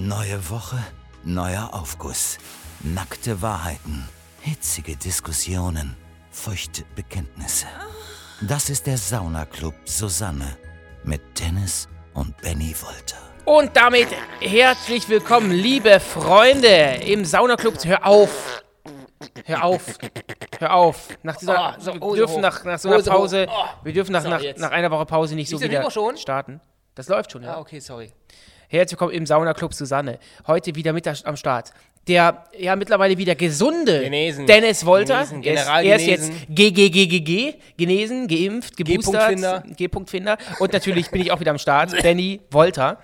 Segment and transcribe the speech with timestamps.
[0.00, 0.78] Neue Woche,
[1.24, 2.38] neuer Aufguss.
[2.84, 4.08] Nackte Wahrheiten,
[4.40, 5.96] hitzige Diskussionen,
[6.30, 7.66] feuchte Bekenntnisse.
[8.40, 10.56] Das ist der Saunaclub Susanne
[11.02, 13.16] mit Dennis und Benny Wolter.
[13.44, 14.06] Und damit
[14.40, 17.84] herzlich willkommen, liebe Freunde im Saunaclub.
[17.84, 18.62] Hör auf.
[19.46, 19.82] Hör auf.
[20.60, 21.08] Hör auf.
[21.24, 22.40] Nach dieser, Oh, so, wir Hose dürfen hoch.
[22.40, 23.16] nach, nach so einer Hose hoch.
[23.16, 23.64] Pause, Oh.
[23.82, 26.60] wir dürfen nach, So, nach, nach einer Woche Pause nicht so wieder starten.
[26.94, 27.54] Das läuft schon, ja.
[27.56, 28.12] Ah, okay, sorry.
[28.70, 30.18] Herzlich willkommen im Saunaclub Susanne.
[30.46, 31.72] Heute wieder mit am Start.
[32.06, 34.46] Der ja mittlerweile wieder gesunde Genesen.
[34.46, 35.24] Dennis Wolter.
[35.26, 36.32] Genesen, Er ist- General er ist jetzt.
[36.50, 39.64] GGGGG, genesen, geimpft, geboostert.
[39.76, 40.36] G-Punkt-Finder.
[40.58, 41.92] Und natürlich bin ich auch wieder am Start.
[42.02, 42.98] Benny Wolter.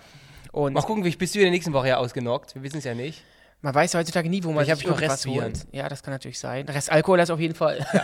[0.53, 2.55] Und Mal gucken, wie bist du in der nächsten Woche ja ausgenockt?
[2.55, 3.23] Wir wissen es ja nicht.
[3.65, 5.45] Man weiß heutzutage nie, wo man sich ich noch Restviren.
[5.55, 5.67] holt.
[5.73, 6.69] Ja, das kann natürlich sein.
[6.69, 7.85] Restalkohol ist auf jeden Fall.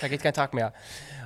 [0.00, 0.72] Da geht kein Tag mehr.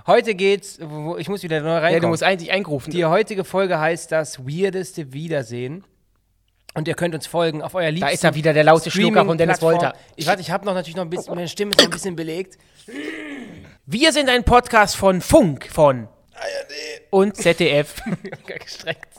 [0.06, 2.90] Heute geht's, wo, ich muss wieder neu Ja, du musst eigentlich eingerufen.
[2.90, 5.84] Die heutige Folge heißt das weirdeste Wiedersehen.
[6.74, 9.26] Und ihr könnt uns folgen auf euer liebsten Da ist er wieder, der laute Schlucker
[9.26, 9.60] von Dennis.
[9.60, 9.92] Wolter.
[10.16, 12.16] Ich warte, ich habe noch natürlich noch ein bisschen, meine Stimme ist noch ein bisschen
[12.16, 12.56] belegt.
[13.84, 16.08] Wir sind ein Podcast von Funk, von
[17.10, 18.02] und ZDF.
[18.46, 19.09] gestreckt.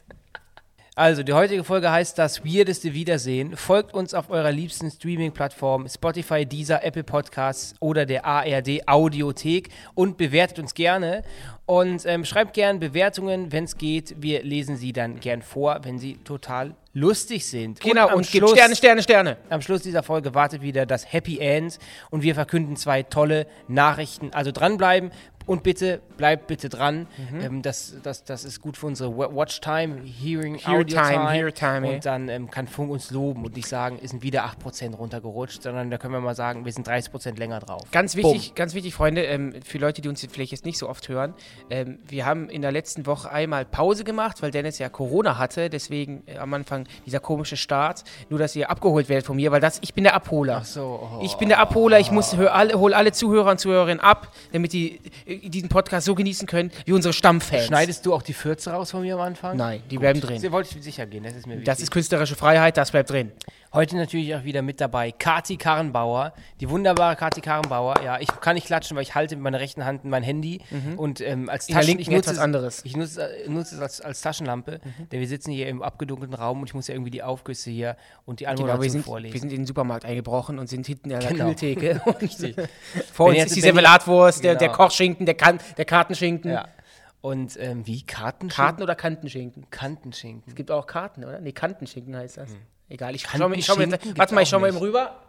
[1.01, 3.57] Also, die heutige Folge heißt das weirdeste Wiedersehen.
[3.57, 10.17] Folgt uns auf eurer liebsten Streaming-Plattform Spotify, Deezer, Apple Podcasts oder der ARD Audiothek und
[10.17, 11.23] bewertet uns gerne.
[11.65, 14.21] Und ähm, schreibt gern Bewertungen, wenn es geht.
[14.21, 17.79] Wir lesen sie dann gern vor, wenn sie total lustig sind.
[17.79, 19.37] genau, am und gibt Sterne, Sterne, Sterne.
[19.49, 21.79] am Schluss dieser Folge wartet wieder das Happy End
[22.09, 24.31] und wir verkünden zwei tolle Nachrichten.
[24.33, 25.11] Also dranbleiben
[25.47, 27.07] und bitte, bleibt bitte dran.
[27.31, 27.41] Mhm.
[27.41, 31.31] Ähm, das, das, das ist gut für unsere Wa- Watchtime, Hearing, Hear Audio time, Time.
[31.31, 34.45] hear time, und dann ähm, kann Funk uns loben und nicht sagen, ist sind wieder
[34.45, 37.81] 8% runtergerutscht, sondern da können wir mal sagen, wir sind 30% länger drauf.
[37.91, 41.09] Ganz wichtig, ganz wichtig, Freunde, ähm, für Leute, die uns vielleicht jetzt nicht so oft
[41.09, 41.33] hören,
[41.69, 45.69] ähm, wir haben in der letzten Woche einmal Pause gemacht, weil Dennis ja Corona hatte,
[45.69, 48.03] deswegen äh, am Anfang dieser komische Start.
[48.29, 50.59] Nur, dass ihr abgeholt werdet von mir, weil das, ich bin der Abholer.
[50.61, 51.19] Ach so, oh.
[51.23, 54.99] Ich bin der Abholer, ich muss alle, hol alle Zuhörer und Zuhörerinnen ab, damit die
[55.37, 57.65] diesen Podcast so genießen können wie unsere Stammfans.
[57.65, 59.57] Schneidest du auch die Fürze raus von mir am Anfang?
[59.57, 60.39] Nein, die bleiben drin.
[60.39, 61.65] Sie wollte ich sicher gehen, das ist mir wichtig.
[61.65, 63.31] Das ist künstlerische Freiheit, das bleibt drin.
[63.73, 68.01] Heute natürlich auch wieder mit dabei Kati Karrenbauer, die wunderbare Kati Karrenbauer.
[68.03, 70.59] Ja, ich kann nicht klatschen, weil ich halte mit meiner rechten Hand mein Handy
[70.97, 71.71] und ähm, als Mhm.
[71.71, 72.81] In der Taschen, linken ich nutze etwas es, anderes.
[72.83, 76.59] Ich nutze, äh, nutze es als, als Taschenlampe, denn wir sitzen hier im abgedunkelten Raum
[76.59, 77.95] und ich muss ja irgendwie die Aufgüsse hier
[78.25, 79.33] und die Genau, Anmoderation wir sind, vorlesen.
[79.33, 81.45] wir sind in den Supermarkt eingebrochen und sind hinten an der Genau.
[81.45, 82.01] Kühltheke.
[82.21, 82.55] Richtig.
[83.13, 84.77] Vor uns ist die Servelatwurst, der, der Genau.
[84.83, 86.51] Kochschinken, der, kan der Kartenschinken.
[86.51, 86.67] ja.
[87.21, 88.49] Und ähm, wie Kartenschinken?
[88.65, 89.69] Karten oder Kantenschinken?
[89.69, 90.43] Kantenschinken.
[90.49, 91.39] Es gibt auch Karten, oder?
[91.39, 92.49] Nee, Kantenschinken heißt das.
[92.91, 94.77] Egal, ich schau Kantenschinken mal, ich schau gibt's warte mal, ich auch schau mal eben
[94.77, 95.21] rüber.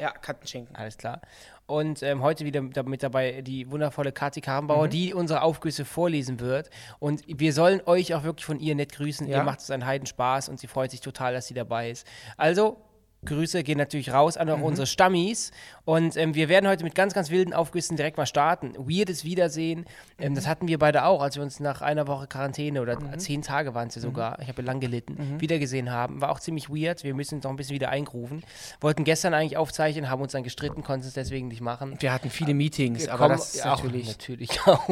[0.00, 0.76] Ja, Kantenschinken.
[0.76, 1.20] Alles klar.
[1.66, 4.90] Und ähm, heute wieder mit, dabei die wundervolle Kathi Karrenbauer, Mhm.
[4.90, 6.70] die unsere Aufgüsse vorlesen wird.
[6.98, 9.26] Und wir sollen euch auch wirklich von ihr nett grüßen.
[9.26, 9.38] Ja.
[9.38, 12.06] Ihr macht es einen Heidenspaß und sie freut sich total, dass sie dabei ist.
[12.36, 12.78] Also,
[13.24, 14.54] Grüße gehen natürlich raus an Mhm.
[14.54, 15.50] auch unsere Stammis.
[15.84, 18.74] Und ähm, wir werden heute mit ganz, ganz wilden Aufgüssen direkt mal starten.
[18.76, 19.86] Weirdes Wiedersehen.
[20.20, 23.18] Ähm, das hatten wir beide auch, als wir uns nach einer Woche Quarantäne oder Mhm.
[23.18, 26.20] zehn Tage waren es ja sogar, ich habe lang gelitten, wiedergesehen haben.
[26.20, 27.02] War auch ziemlich weird.
[27.04, 28.44] Wir müssen uns noch ein bisschen wieder eingrufen.
[28.80, 31.96] Wollten gestern eigentlich aufzeichnen, haben uns dann gestritten, konnten es deswegen nicht machen.
[32.00, 34.06] Wir hatten viele Meetings, Wir aber kommen- das ist ja, auch, natürlich.
[34.08, 34.88] natürlich auch.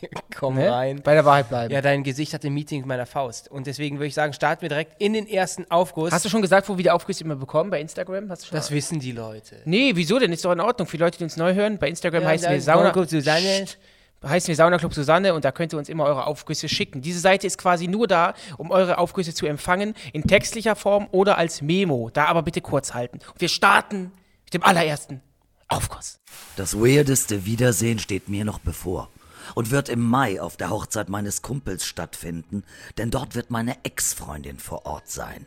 [0.00, 0.08] Wir
[0.38, 0.70] kommen Ne?
[0.72, 1.00] rein.
[1.02, 1.72] Bei der Wahrheit bleiben.
[1.74, 3.50] Ja, dein Gesicht hat ein Meeting mit meiner Faust.
[3.50, 6.12] Und deswegen würde ich sagen, starten wir direkt in den ersten Aufguss.
[6.12, 7.57] Hast du schon gesagt, wo wir die Aufgüsse immer bekommen?
[7.64, 8.30] Bei Instagram?
[8.30, 9.56] Hast du schon das wissen die Leute.
[9.64, 10.32] Nee, wieso denn?
[10.32, 10.88] Ist doch in Ordnung.
[10.88, 12.78] Für die Leute, die uns neu hören, bei Instagram Ja, heißen wir Sauna.
[12.78, 13.64] Saunaclub Susanne.
[13.64, 13.78] Psst.
[14.24, 17.02] heißen wir Sauna Club Susanne und da könnt ihr uns immer eure Aufgüsse schicken.
[17.02, 21.38] Diese Seite ist quasi nur da, um eure Aufgüsse zu empfangen, in textlicher Form oder
[21.38, 22.10] als Memo.
[22.12, 23.18] Da aber bitte kurz halten.
[23.32, 24.12] Und wir starten
[24.44, 25.20] mit dem allerersten
[25.68, 26.18] Aufguss.
[26.56, 29.08] Das weirdeste Wiedersehen steht mir noch bevor
[29.54, 32.64] und wird im Mai auf der Hochzeit meines Kumpels stattfinden,
[32.96, 35.46] denn dort wird meine Ex-Freundin vor Ort sein.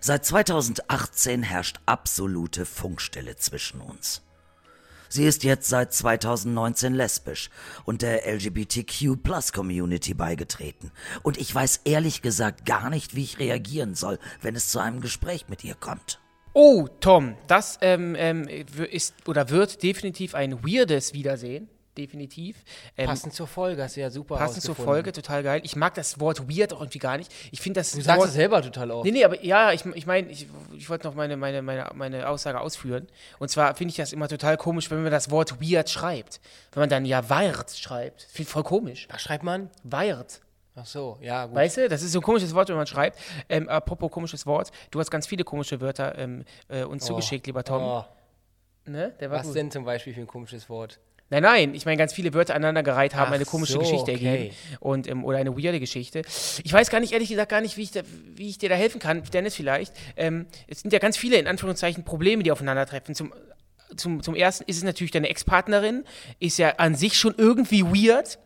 [0.00, 4.22] Seit 2018 herrscht absolute Funkstille zwischen uns.
[5.08, 7.48] Sie ist jetzt seit 2019 lesbisch
[7.84, 10.90] und der LGBTQ-Plus-Community beigetreten.
[11.22, 15.00] Und ich weiß ehrlich gesagt gar nicht, wie ich reagieren soll, wenn es zu einem
[15.00, 16.18] Gespräch mit ihr kommt.
[16.52, 21.68] Oh, Tom, das ähm, ähm, ist oder wird definitiv ein weirdes Wiedersehen.
[21.96, 22.56] Definitiv.
[22.96, 24.74] Ähm, Passend zur Folge, hast du ja super passend zur.
[24.74, 25.60] Folge, total geil.
[25.64, 27.32] Ich mag das Wort weird auch irgendwie gar nicht.
[27.52, 29.04] Ich finde das Du sagst Wort, es selber total oft.
[29.04, 32.28] Nee, nee, aber ja, ich, ich meine, ich, ich wollte noch meine, meine, meine, meine
[32.28, 33.06] Aussage ausführen.
[33.38, 36.40] Und zwar finde ich das immer total komisch, wenn man das Wort weird schreibt.
[36.72, 38.22] Wenn man dann ja weird schreibt.
[38.22, 39.06] Finde ich voll komisch.
[39.10, 39.70] Was schreibt man?
[39.84, 40.40] Weird.
[40.76, 41.54] Ach so, ja, gut.
[41.54, 43.20] Weißt du, das ist so ein komisches Wort, wenn man schreibt.
[43.48, 47.62] Ähm, apropos komisches Wort, du hast ganz viele komische Wörter ähm, äh, uns zugeschickt, lieber
[47.62, 47.82] Tom.
[47.82, 48.04] Oh,
[48.86, 49.14] Ne?
[49.28, 49.56] Was gut.
[49.56, 50.98] denn zum Beispiel für ein komisches Wort?
[51.34, 54.26] Nein, nein, ich meine, ganz viele Wörter aneinandergereiht haben Ach eine komische so, Geschichte okay.
[54.26, 54.54] ergeben.
[54.78, 56.22] Und, ähm, oder eine weirde Geschichte.
[56.62, 58.02] Ich weiß gar nicht, ehrlich gesagt, gar nicht, wie ich, da,
[58.36, 59.24] wie ich dir da helfen kann.
[59.32, 59.92] Dennis vielleicht.
[60.16, 63.16] Ähm, es sind ja ganz viele, in Anführungszeichen, Probleme, die aufeinandertreffen.
[63.16, 63.32] Zum,
[63.96, 66.04] zum, zum ersten ist es natürlich deine Ex-Partnerin,
[66.38, 68.38] ist ja an sich schon irgendwie weird.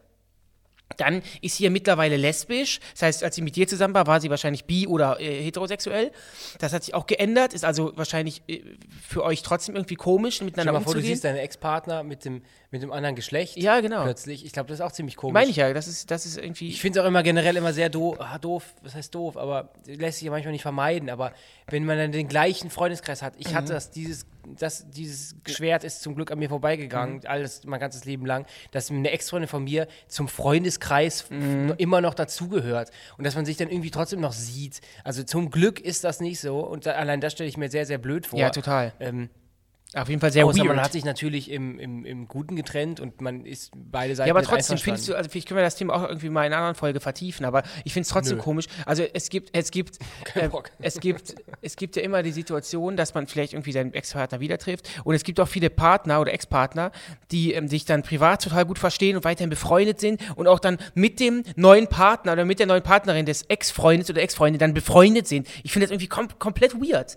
[0.96, 2.80] Dann ist sie ja mittlerweile lesbisch.
[2.94, 6.10] Das heißt, als sie mit dir zusammen war, war sie wahrscheinlich bi- oder äh, heterosexuell.
[6.58, 7.52] Das hat sich auch geändert.
[7.52, 8.62] Ist also wahrscheinlich äh,
[9.06, 12.24] für euch trotzdem irgendwie komisch, Stell miteinander dir mal vor, du siehst deinen Ex-Partner mit
[12.24, 13.56] dem, mit dem anderen Geschlecht.
[13.58, 14.02] Ja, genau.
[14.04, 14.44] Plötzlich.
[14.46, 15.34] Ich glaube, das ist auch ziemlich komisch.
[15.34, 16.68] Meine ich ja, das ist, das ist irgendwie.
[16.70, 19.70] Ich finde es auch immer generell immer sehr doof, ah, doof, was heißt doof, aber
[19.86, 21.10] lässt sich ja manchmal nicht vermeiden.
[21.10, 21.32] Aber
[21.68, 23.54] wenn man dann den gleichen Freundeskreis hat, ich Mhm.
[23.54, 24.26] hatte das, dieses,
[24.58, 27.22] das, dieses Schwert ist zum Glück an mir vorbeigegangen, Mhm.
[27.26, 30.77] alles, mein ganzes Leben lang, dass eine Ex-Freundin von mir zum Freundeskreis
[31.22, 31.74] f- Mhm.
[31.78, 34.80] immer noch dazugehört und dass man sich dann irgendwie trotzdem noch sieht.
[35.04, 37.86] Also zum Glück ist das nicht so und da, allein das stelle ich mir sehr,
[37.86, 38.38] sehr blöd vor.
[38.38, 38.92] ja, total.
[39.00, 39.28] Ähm,
[39.94, 40.68] Auf jeden Fall sehr außer weird.
[40.68, 44.34] man hat sich natürlich im, im, im Guten getrennt und man ist beide Seiten ja,
[44.34, 46.58] aber trotzdem findest du, also vielleicht können wir das Thema auch irgendwie mal in einer
[46.58, 48.42] anderen Folge vertiefen, aber ich finde es trotzdem Nö.
[48.42, 48.66] komisch.
[48.84, 49.98] Also es gibt, es gibt,
[50.34, 50.70] äh, Bock.
[50.78, 54.58] es gibt, es gibt ja immer die Situation, dass man vielleicht irgendwie seinen Ex-Partner wieder
[54.58, 56.92] trifft und es gibt auch viele Partner oder Ex-Partner,
[57.30, 60.76] die ähm, sich dann privat total gut verstehen und weiterhin befreundet sind und auch dann
[60.94, 65.26] mit dem neuen Partner oder mit der neuen Partnerin des Ex-Freundes oder Ex-Freundin dann befreundet
[65.26, 65.48] sind.
[65.62, 67.16] Ich finde das irgendwie kom komplett weird.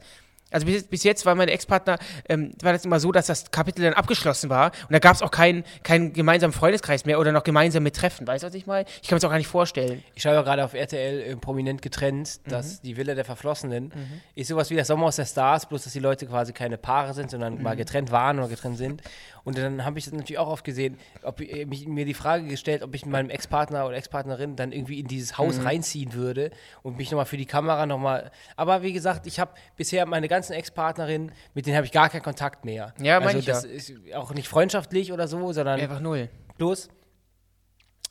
[0.51, 1.97] Also bis, bis jetzt war meine Ex-Partner,
[2.29, 5.21] ähm, war das immer so, dass das Kapitel dann abgeschlossen war und da gab es
[5.21, 8.27] auch keinen keinen gemeinsamen Freundeskreis mehr oder noch gemeinsame Treffen.
[8.27, 8.85] Weißt du, was ich meine?
[9.01, 10.03] Ich kann mir das auch gar nicht vorstellen.
[10.15, 13.91] Ich schaue ja gerade auf RTL äh, prominent getrennt, dass die Villa der Verflossenen
[14.35, 17.31] ist sowas wie das Sommerhaus der Stars, bloß dass die Leute quasi keine Paare sind,
[17.31, 19.01] sondern mal getrennt waren oder getrennt sind.
[19.43, 22.45] Und dann habe ich das natürlich auch oft gesehen, ob ich, mich, mir die Frage
[22.47, 26.51] gestellt, ob ich mit meinem Ex-Partner oder Ex-Partnerin dann irgendwie in dieses Haus reinziehen würde
[26.83, 28.31] und mich nochmal für die Kamera nochmal.
[28.55, 32.23] Aber wie gesagt, ich habe bisher meine ganzen Ex-Partnerinnen, mit denen habe ich gar keinen
[32.23, 32.93] Kontakt mehr.
[32.99, 33.69] Ja, meine also ich das ja.
[33.69, 36.29] ist auch nicht freundschaftlich oder so, sondern Einfach null.
[36.57, 36.89] Bloß,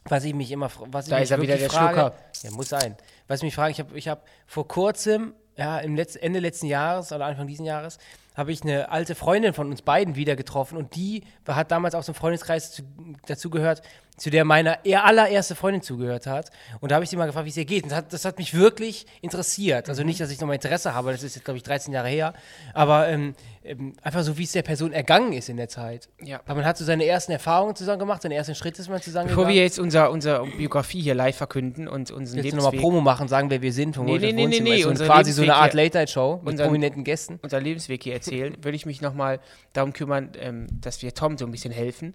[0.05, 2.17] was ich mich immer, was ich Da mich ist er wieder, der frage, Schlucker.
[2.43, 2.97] ja, muss sein.
[3.29, 6.67] Was ich mich frage, ich habe ich hab vor kurzem, ja, im Letz-, Ende letzten
[6.67, 7.99] Jahres oder Anfang diesen Jahres,
[8.37, 12.05] habe ich eine alte Freundin von uns beiden wieder getroffen und die hat damals auch
[12.05, 12.83] zum Freundeskreis zu,
[13.27, 13.83] dazu gehört,
[14.17, 16.51] zu der meine eher allererste Freundin zugehört hat.
[16.81, 17.85] Und da habe ich sie mal gefragt, wie es ihr geht.
[17.85, 19.89] Und das hat, das hat mich wirklich interessiert.
[19.89, 22.35] Also nicht, dass ich nochmal Interesse habe, das ist jetzt, glaube ich, 13 Jahre her,
[22.75, 23.35] aber ähm,
[23.65, 26.09] ähm, einfach so, wie es der Person ergangen ist in der Zeit.
[26.23, 26.41] Ja.
[26.47, 29.29] Weil man hat so seine ersten Erfahrungen zusammen gemacht, seine ersten Schritte ist man zusammen
[29.29, 33.01] Bevor wir jetzt unser, unser Biografie hier live verkünden und unseren jetzt nochmal Lebensweg, Promo
[33.01, 35.63] machen, sagen, wer wir sind, von Nee, nee, nee, nee, unser quasi so eine Lebensweg
[35.65, 37.39] Art Late-Night-Show mit unseren- prominenten Gästen.
[37.43, 39.41] unser Lebensweg hier erzählen, würde ich mich nochmal
[39.73, 42.15] darum kümmern, ähm, dass wir Tom so ein bisschen helfen.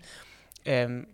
[0.66, 1.08] Ähm,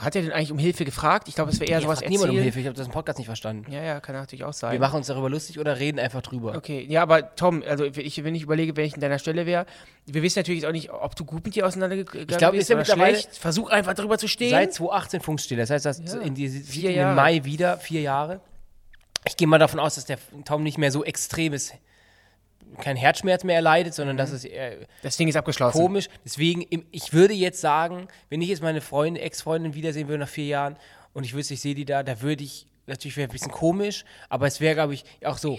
[0.00, 1.28] hat er denn eigentlich um Hilfe gefragt?
[1.28, 2.42] Ich glaube, es wäre eher Ich sowas frag niemand um erzählen.
[2.42, 3.70] Hilfe, ich habe das im Podcast nicht verstanden.
[3.70, 4.72] Ja, ja, kann natürlich auch sein.
[4.72, 6.56] Wir machen uns darüber lustig oder reden einfach drüber.
[6.56, 9.66] Okay, ja, aber Tom, also ich, wenn ich überlege, wenn ich in deiner Stelle wäre,
[10.06, 12.68] wir wissen natürlich auch nicht, ob du gut mit dir auseinandergegangen Ich glaub, bist ist
[12.70, 13.36] ja oder schlecht.
[13.36, 14.50] Versuch einfach drüber zu stehen.
[14.50, 18.40] Seit 2018 Funkstill, das heißt, das Ja, in die, vier im Mai wieder, vier Jahre.
[19.24, 21.72] Ich gehe mal davon aus, dass der Tom nicht mehr so extremes,
[22.78, 25.76] kein Herzschmerz mehr erleidet, sondern dass es eher das Ding ist abgeschlossen.
[25.78, 26.08] komisch.
[26.24, 30.46] Deswegen, ich würde jetzt sagen, wenn ich jetzt meine Freundin, Ex-Freundin wiedersehen würde nach vier
[30.46, 30.76] Jahren
[31.12, 34.04] und ich wüsste, ich sehe die da, da würde ich, natürlich wäre ein bisschen komisch,
[34.28, 35.58] aber es wäre, glaube ich, auch so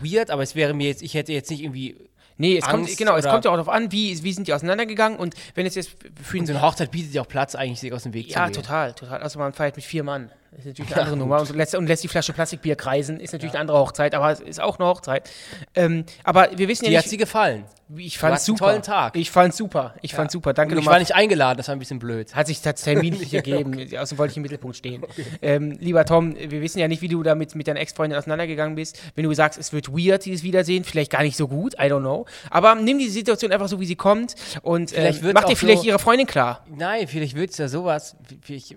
[0.00, 1.96] weird, aber es wäre mir jetzt, ich hätte jetzt nicht irgendwie
[2.38, 5.18] Nee, es kommt, genau, es kommt ja auch darauf an, wie, wie sind die auseinandergegangen
[5.18, 5.90] und wenn es jetzt
[6.22, 8.46] für ihn so eine Hochzeit bietet ja auch Platz, eigentlich sich aus dem Weg Ja,
[8.46, 8.62] zu gehen.
[8.62, 9.22] total, total.
[9.22, 10.32] Also man feiert mit vier Mann.
[10.58, 11.18] Ist natürlich eine Ja, andere gut.
[11.18, 11.40] Nummer.
[11.40, 14.40] Und lässt, und lässt die Flasche Plastikbier kreisen, ist natürlich eine andere Hochzeit, aber es
[14.40, 15.30] ist auch eine Hochzeit.
[15.74, 17.64] Ähm, aber wir wissen Die ja hat nicht, sie gefallen.
[17.96, 18.66] Ich einen super.
[18.66, 19.16] tollen Tag.
[19.16, 19.94] Ich fand's super.
[20.02, 20.52] Ich fand's super.
[20.52, 22.34] Danke Und ich war nicht eingeladen, das war ein bisschen blöd.
[22.34, 25.02] Hat sich das Termin nicht gegeben, außerdem wollte ich im Mittelpunkt stehen.
[25.40, 29.00] Ähm, lieber Tom, wir wissen ja nicht, wie du damit mit deiner Ex-Freundin auseinandergegangen bist.
[29.14, 32.00] Wenn du sagst, es wird weird, dieses Wiedersehen, vielleicht gar nicht so gut, I don't
[32.00, 32.26] know.
[32.50, 35.88] Aber nimm die Situation einfach so, wie sie kommt und ähm, mach dir vielleicht so-
[35.88, 36.64] ihre Freundin klar.
[36.68, 38.76] Nein, vielleicht wird es ja sowas, vielleicht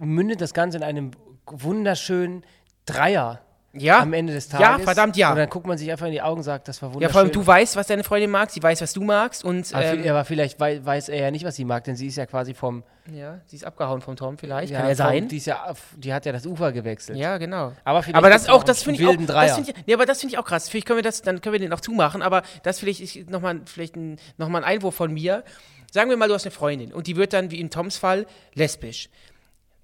[0.00, 1.10] mündet das Ganze in einem
[1.46, 2.44] wunderschönen
[2.86, 3.40] Dreier
[3.80, 4.00] Ja?
[4.00, 4.84] am Ende des Ja, Tages.
[4.84, 5.30] verdammt, ja.
[5.30, 7.12] Und dann guckt man sich einfach in die Augen und sagt, das war Ja, wunderschön.
[7.12, 9.84] vor allem du weißt, was deine Freundin mag, sie weiß, was du magst und aber,
[9.84, 12.26] ähm, aber vielleicht wei weiß er ja nicht, was sie mag, denn sie ist ja
[12.26, 12.82] quasi vom.
[13.12, 15.28] ja, sie ist abgehauen vom Tom vielleicht, ja, kann ja vom- sein.
[15.28, 17.18] Die, ist ja, die hat ja das Ufer gewechselt.
[17.18, 17.72] Ja, genau.
[17.84, 19.94] Aber, vielleicht Aber das auch, noch das finde ich auch, wilden das find ich, nee,
[19.94, 20.68] aber das finde ich auch krass.
[20.68, 23.60] Vielleicht können wir das, dann können wir den auch zumachen, aber das vielleicht ist nochmal
[23.64, 25.42] vielleicht ein, noch mal ein Einwurf von mir.
[25.90, 28.26] Sagen wir mal, du hast eine Freundin und die wird dann, wie in Toms Fall,
[28.54, 29.08] lesbisch.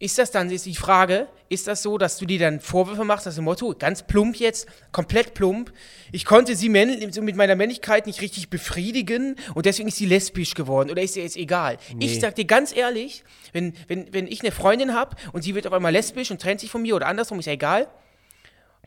[0.00, 3.26] Ist das dann, ist die Frage, ist das so, dass du dir dann Vorwürfe machst,
[3.26, 5.72] das Motto, ganz plump jetzt, komplett plump,
[6.10, 10.90] ich konnte sie mit meiner Männlichkeit nicht richtig befriedigen und deswegen ist sie lesbisch geworden
[10.90, 11.78] oder ist ihr jetzt egal?
[12.00, 13.22] Ich sag dir ganz ehrlich,
[13.52, 16.60] wenn, wenn, wenn ich eine Freundin habe und sie wird auf einmal lesbisch und trennt
[16.60, 17.86] sich von mir oder andersrum, ist ja egal,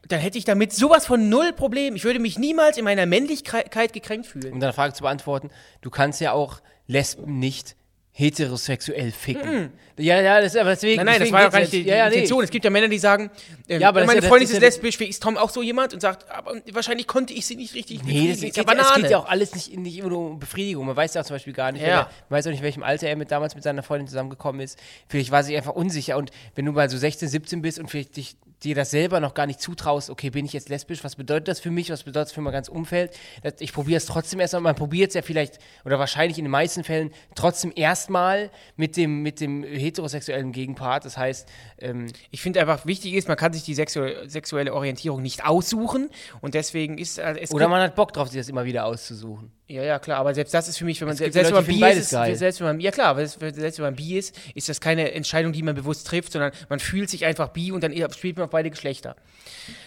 [0.07, 1.95] dann hätte ich damit sowas von null Problem.
[1.95, 4.53] Ich würde mich niemals in meiner Männlichkeit gekränkt fühlen.
[4.53, 5.49] Um deine Frage zu beantworten,
[5.81, 7.75] du kannst ja auch Lesben nicht
[8.11, 9.71] heterosexuell ficken.
[9.97, 10.97] Ja, ja, das, aber deswegen.
[10.97, 12.15] Nein, nein, das deswegen war ja gar nicht die, die ja, ja, nee.
[12.15, 12.43] Intention.
[12.43, 13.31] Es gibt ja Männer, die sagen,
[13.67, 15.49] ähm, Ja, aber das meine ist ja- Freundin das ist ist lesbisch, ist Tom auch
[15.49, 18.57] so jemand und sagt, aber wahrscheinlich konnte ich sie nicht richtig Nee, das geht, Ist
[18.57, 20.85] es geht ja auch alles nicht, nicht immer nur um Befriedigung.
[20.85, 22.09] Man weiß ja auch zum Beispiel gar nicht, Ja.
[22.29, 24.77] man weiß auch nicht, in welchem Alter er mit, damals mit seiner Freundin zusammengekommen ist.
[25.09, 26.17] Vielleicht war sie einfach unsicher.
[26.17, 29.35] Und wenn du mal so 16, 17 bist und vielleicht dich, dir das selber noch
[29.35, 32.29] gar nicht zutraust, okay, bin ich jetzt lesbisch, was bedeutet das für mich, was bedeutet
[32.29, 33.11] das für mein ganzes Umfeld?
[33.43, 36.51] Das, ich probiere es trotzdem erstmal, man probiert es ja vielleicht, oder wahrscheinlich in den
[36.51, 41.05] meisten Fällen trotzdem erstmal mit dem, mit dem heterosexuellen Gegenpart.
[41.05, 41.47] Das heißt,
[41.79, 46.09] ähm, Ich finde einfach wichtig ist, man kann sich die sexu sexuelle Orientierung nicht aussuchen
[46.41, 49.51] und deswegen ist es oder man hat Bock drauf, sich das immer wieder auszusuchen.
[49.67, 51.65] ja ja klar, aber selbst das ist für mich, wenn man selbst, Leute, wenn man
[51.65, 55.11] bi ist, selbst wenn man ja klar, selbst wenn man bi ist, ist das keine
[55.11, 58.45] Entscheidung, die man bewusst trifft, sondern man fühlt sich einfach bi und dann spielt man
[58.45, 59.15] auf beide Geschlechter.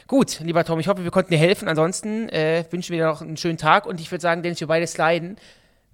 [0.07, 1.69] Gut, lieber Tom, ich hoffe, wir konnten dir helfen.
[1.69, 4.66] Ansonsten äh, wünschen wir dir noch einen schönen Tag und ich würde sagen, Dennis, wir
[4.66, 5.37] beide sliden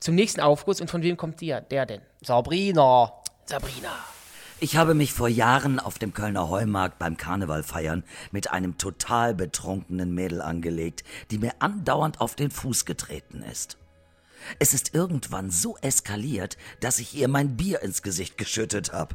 [0.01, 2.01] zum nächsten Aufguss und von wem kommt der, der denn?
[2.23, 3.13] Sabrina.
[3.49, 3.97] Sabrina.
[4.59, 9.35] Ich habe mich vor Jahren auf dem Kölner Heumarkt beim Karneval feiern mit einem total
[9.35, 13.79] betrunkenen Mädel angelegt, die mir andauernd auf den Fuß getreten ist.
[14.59, 19.15] Es ist irgendwann so eskaliert, dass ich ihr mein Bier ins Gesicht geschüttet habe.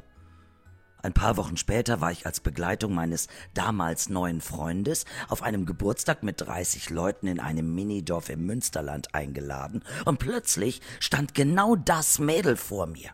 [1.03, 6.23] Ein paar Wochen später war ich als Begleitung meines damals neuen Freundes auf einem Geburtstag
[6.23, 12.55] mit 30 Leuten in einem Minidorf im Münsterland eingeladen und plötzlich stand genau das Mädel
[12.55, 13.09] vor mir.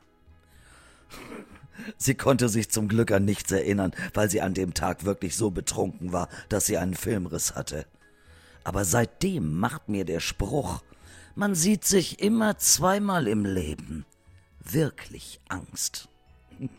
[1.97, 5.51] Sie konnte sich zum Glück an nichts erinnern, weil sie an dem Tag wirklich so
[5.51, 7.85] betrunken war, dass sie einen Filmriss hatte.
[8.63, 10.83] Aber seitdem macht mir der Spruch,
[11.35, 14.05] man sieht sich immer zweimal im Leben,
[14.63, 16.09] wirklich Angst.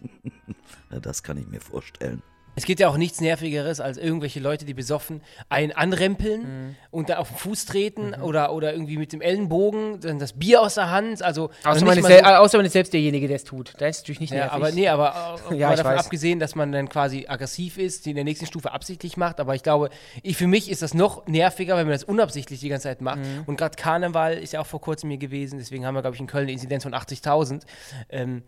[1.02, 2.22] Das kann ich mir vorstellen.
[2.58, 7.18] Es gibt ja auch nichts Nervigeres, als irgendwelche Leute, die besoffen einen anrempeln und da
[7.18, 10.90] auf den Fuß treten oder, oder irgendwie mit dem Ellenbogen dann das Bier aus der
[10.90, 11.22] Hand.
[11.22, 13.74] Also Außer man, ist so- außer man ist selbst derjenige, der es tut.
[13.78, 14.52] Da ist natürlich nicht ja, nervig.
[14.54, 16.00] aber nee, aber Ja, davon weiß.
[16.06, 19.38] abgesehen, dass man dann quasi aggressiv ist, die in der nächsten Stufe absichtlich macht.
[19.38, 19.90] Aber ich glaube,
[20.24, 23.18] ich, für mich ist das noch nerviger, wenn man das unabsichtlich die ganze Zeit macht.
[23.20, 23.44] Mhm.
[23.46, 26.20] Und gerade Karneval ist ja auch vor kurzem hier gewesen, deswegen haben wir, glaube ich,
[26.20, 27.62] in Köln eine Inzidenz von 80.000.
[28.10, 28.42] Ähm, ähm,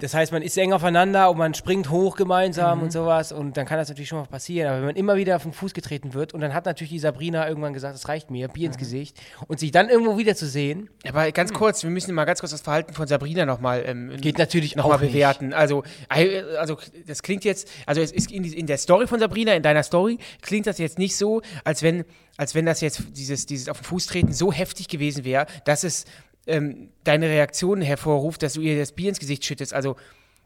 [0.00, 2.84] das heißt, man ist eng aufeinander und man springt hoch gemeinsam Mhm.
[2.84, 4.68] und sowas und dann kann das natürlich schon mal passieren.
[4.68, 6.98] Aber wenn man immer wieder auf den Fuß getreten wird und dann hat natürlich die
[6.98, 8.80] Sabrina irgendwann gesagt, das reicht mir, Bier ins Mhm.
[8.80, 12.40] Gesicht und sich dann irgendwo wieder zu sehen, Aber ganz kurz, wir müssen mal ganz
[12.40, 15.12] kurz das Verhalten von Sabrina nochmal ähm, Geht natürlich noch mal auch nicht.
[15.12, 15.52] bewerten.
[15.52, 19.62] Also, also das klingt jetzt, also es ist in, in der Story von Sabrina, in
[19.62, 22.04] deiner Story, klingt das jetzt nicht so, als wenn,
[22.36, 25.84] als wenn das jetzt dieses, dieses auf den Fuß treten so heftig gewesen wäre, dass
[25.84, 26.06] es
[26.50, 29.72] ähm, deine Reaktionen hervorruft, dass du ihr das Bier ins Gesicht schüttest.
[29.74, 29.96] Also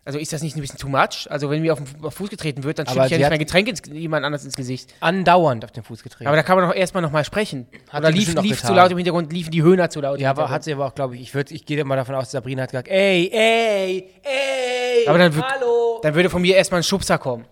[0.06, 1.26] also ist das nicht ein bisschen too much?
[1.30, 3.68] Also wenn mir auf den Fuß getreten wird, dann schütte ich ja nicht mein Getränk
[3.68, 4.92] ins, jemand anders ins Gesicht.
[5.00, 6.26] andauernd auf den Fuß getreten.
[6.28, 7.66] Aber da kann man doch erstmal nochmal sprechen.
[7.88, 10.20] Hat Oder lief, lief zu laut im Hintergrund, liefen die Höhner zu laut.
[10.20, 12.30] ja, aber hat sie aber auch, glaube ich, ich, würd- ich gehe mal davon aus,
[12.30, 16.00] Sabrina hat gesagt, ey, ey, ey, Aber dann hallo.
[16.02, 17.46] Dann würde von mir erstmal ein Schubser kommen.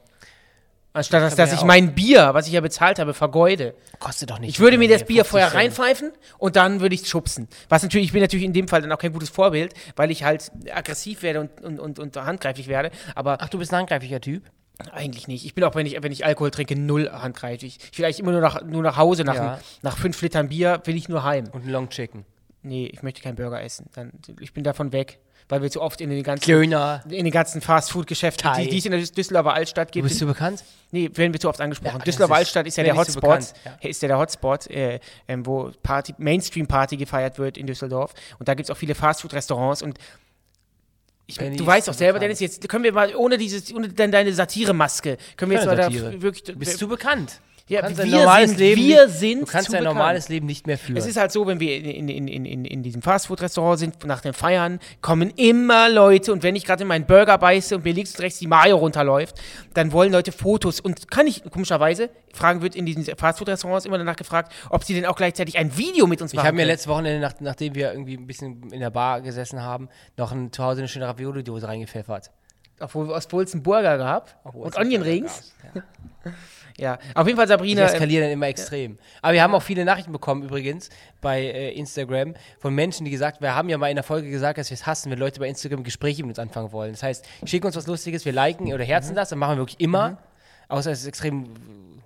[0.94, 3.74] Anstatt dass, dass ich mein Bier, was ich ja bezahlt habe, vergeude.
[3.98, 4.50] Kostet doch nicht.
[4.50, 7.48] Ich würde mir das Bier 50 vorher reinpfeifen und dann würde ich es schubsen.
[7.70, 10.24] Was natürlich, ich bin natürlich in dem Fall dann auch kein gutes Vorbild, weil ich
[10.24, 12.90] halt aggressiv werde und, und, und, und handgreiflich werde.
[13.14, 14.44] Aber Ach, du bist ein handgreifiger Typ?
[14.90, 15.44] eigentlich nicht.
[15.44, 17.78] Ich bin auch, wenn ich, wenn ich Alkohol trinke, null handgreiflich.
[17.92, 19.60] Vielleicht immer nur nach, nur nach Hause, nach, Ja.
[19.82, 21.44] nach fünf Litern Bier will ich nur heim.
[21.52, 22.24] Und Long Chicken.
[22.62, 23.86] Nee, ich möchte keinen Burger essen.
[23.94, 25.18] Dann, ich bin davon weg,
[25.52, 27.02] weil wir zu oft in den ganzen, Döner.
[27.10, 30.24] in den ganzen Fast-Food-Geschäften, die, die es in der Düsseldorfer Altstadt Du gibt, bist du
[30.24, 30.64] bekannt?
[30.92, 31.98] Nee, werden wir zu oft angesprochen.
[31.98, 33.20] Ja, Düsseldorfer Altstadt ist ja der Hotspot.
[33.20, 33.76] bekannt, ja.
[33.86, 38.14] Ist ja der Hotspot, äh, ähm, wo Party, Mainstream-Party gefeiert wird in Düsseldorf.
[38.38, 39.82] Und da gibt es auch viele Fastfood-Restaurants.
[39.82, 39.98] Und
[41.26, 42.40] ich, du weißt doch selber, bekannt.
[42.40, 45.94] Dennis, jetzt können wir mal ohne dieses, ohne deine Satire-Maske, können wir jetzt mal Keine
[45.94, 46.22] da Satire.
[46.22, 46.44] wirklich.
[46.44, 47.40] Du bist zu bekannt.
[47.68, 49.96] Ja, Du kannst wir normales sind, Leben wir sind Du kannst zu dein bekannt.
[49.98, 50.96] normales Leben nicht mehr führen.
[50.96, 54.20] Es ist halt so, wenn wir in, in, in, in, in diesem Fastfood-Restaurant sind, nach
[54.20, 57.92] den Feiern, kommen immer Leute und wenn ich gerade in meinen Burger beiße und mir
[57.94, 59.40] links und rechts die Mayo runterläuft,
[59.74, 64.16] dann wollen Leute Fotos und kann ich, komischerweise, fragen wird in diesen Fastfood-Restaurants immer danach
[64.16, 66.88] gefragt, ob sie denn auch gleichzeitig ein Video mit uns ich machen habe mir letztes
[66.88, 70.62] Wochenende, nach, nachdem wir irgendwie ein bisschen in der Bar gesessen haben, noch ein, zu
[70.62, 72.30] Hause eine schöne Ravioli-Dose reingepfeffert.
[72.80, 75.54] Obwohl, aus Bolzen Burger gehabt Obwohl und es Onion ein Rings.
[75.72, 75.84] gab.
[76.78, 77.82] Ja, auf jeden Fall Die Sabrina.
[77.82, 78.98] ähm, eskalieren dann immer extrem.
[79.20, 80.88] Aber wir haben auch viele Nachrichten bekommen übrigens
[81.20, 84.58] bei äh, Instagram von Menschen, die gesagt, wir haben ja mal in der Folge gesagt,
[84.58, 86.92] dass wir es hassen, wenn Leute bei Instagram Gespräche mit uns anfangen wollen.
[86.92, 89.80] Das heißt, schicken uns was Lustiges, wir liken oder herzen das, dann machen wir wirklich
[89.80, 90.18] immer.
[90.68, 91.50] Außer es ist extrem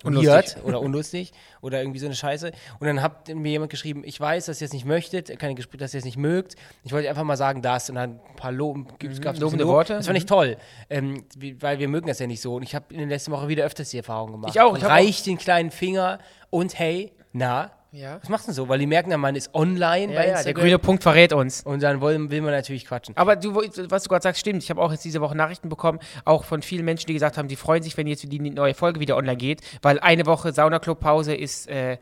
[0.06, 0.62] Unlustig.
[0.64, 2.52] oder unlustig oder irgendwie so eine Scheiße.
[2.78, 5.78] Und dann hat mir jemand geschrieben, ich weiß, dass ihr es nicht möchtet, keine Gespräche,
[5.78, 6.54] dass ihr es nicht mögt.
[6.84, 9.64] Ich wollte einfach mal sagen, das und dann ein paar Loben, gibt's, gab's ein Lobende
[9.64, 9.72] Lob.
[9.74, 9.94] Worte.
[9.94, 10.56] Das fand ich toll,
[10.90, 11.24] ähm,
[11.60, 12.54] weil wir mögen das ja nicht so.
[12.56, 14.52] Und ich habe in der letzten Woche wieder öfters die Erfahrung gemacht.
[14.54, 16.18] Ich auch, ich hab auch- reicht den kleinen Finger
[16.50, 18.18] und hey, na, Ja.
[18.20, 18.68] Was machst du denn so?
[18.68, 20.62] Weil die merken dann, man ist online Ja, bei ja, der Instagram.
[20.62, 21.62] grüne Punkt verrät uns.
[21.62, 23.16] und dann wollen, will man natürlich quatschen.
[23.16, 24.62] Aber du, was du gerade sagst, stimmt.
[24.62, 27.48] Ich habe auch jetzt diese Woche Nachrichten bekommen, auch von vielen Menschen, die gesagt haben,
[27.48, 31.34] die freuen sich, wenn jetzt die neue Folge wieder online geht, weil eine Woche Saunaclub-Pause
[31.34, 31.98] ist, äh,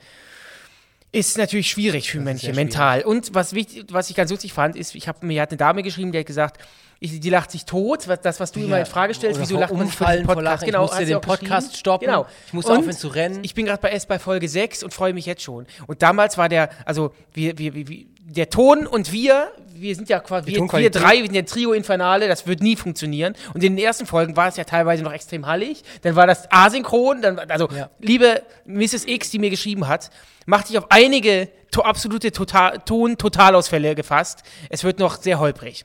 [1.12, 3.03] ist natürlich schwierig für Das sehr mental.
[3.03, 5.83] Und was, wichtig, was ich ganz lustig fand, ist, ich habe mir hat eine Dame
[5.85, 6.59] geschrieben, die hat gesagt,
[7.00, 9.58] ich, die lacht sich tot, was, das, was du immer in Frage stellst, Oder wieso
[9.60, 10.62] lacht man sich vor diesem vor Podcast?
[10.66, 10.74] Lachen.
[10.74, 11.20] Ich musste den.
[11.20, 12.06] Podcast stoppen.
[12.06, 12.26] Genau.
[12.46, 13.40] Ich musste Und aufhören zu rennen.
[13.42, 15.66] Ich bin gerade bei erst bei Folge 6 und freue mich jetzt schon.
[15.86, 20.18] Und damals war der, also wir, wir, wir, der Ton und wir, wir sind ja
[20.20, 23.34] quasi, wir, wir drei, wir sind ja Trio Infernale, das wird nie funktionieren.
[23.52, 26.50] Und in den ersten Folgen war es ja teilweise noch extrem hallig, dann war das
[26.50, 27.90] asynchron, dann, also Ja.
[27.98, 29.06] liebe Mrs.
[29.06, 30.10] X, die mir geschrieben hat,
[30.46, 34.42] macht sich auf einige to absolute Total Ton-Totalausfälle gefasst.
[34.70, 35.84] Es wird noch sehr holprig.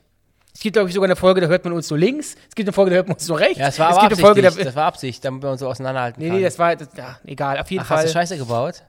[0.53, 2.35] Es gibt, glaube ich, sogar eine Folge, da hört man uns so links.
[2.49, 3.59] Es gibt eine Folge, da hört man uns so rechts.
[3.59, 4.61] Ja, das war es aber gibt Folge, Absicht.
[4.61, 6.37] da, das war Absicht, damit wir uns so auseinanderhalten Nee, kann.
[6.37, 8.05] nee, das war, das, ja, egal, auf jeden Ach, hast Fall.
[8.07, 8.83] du Scheiße gebaut?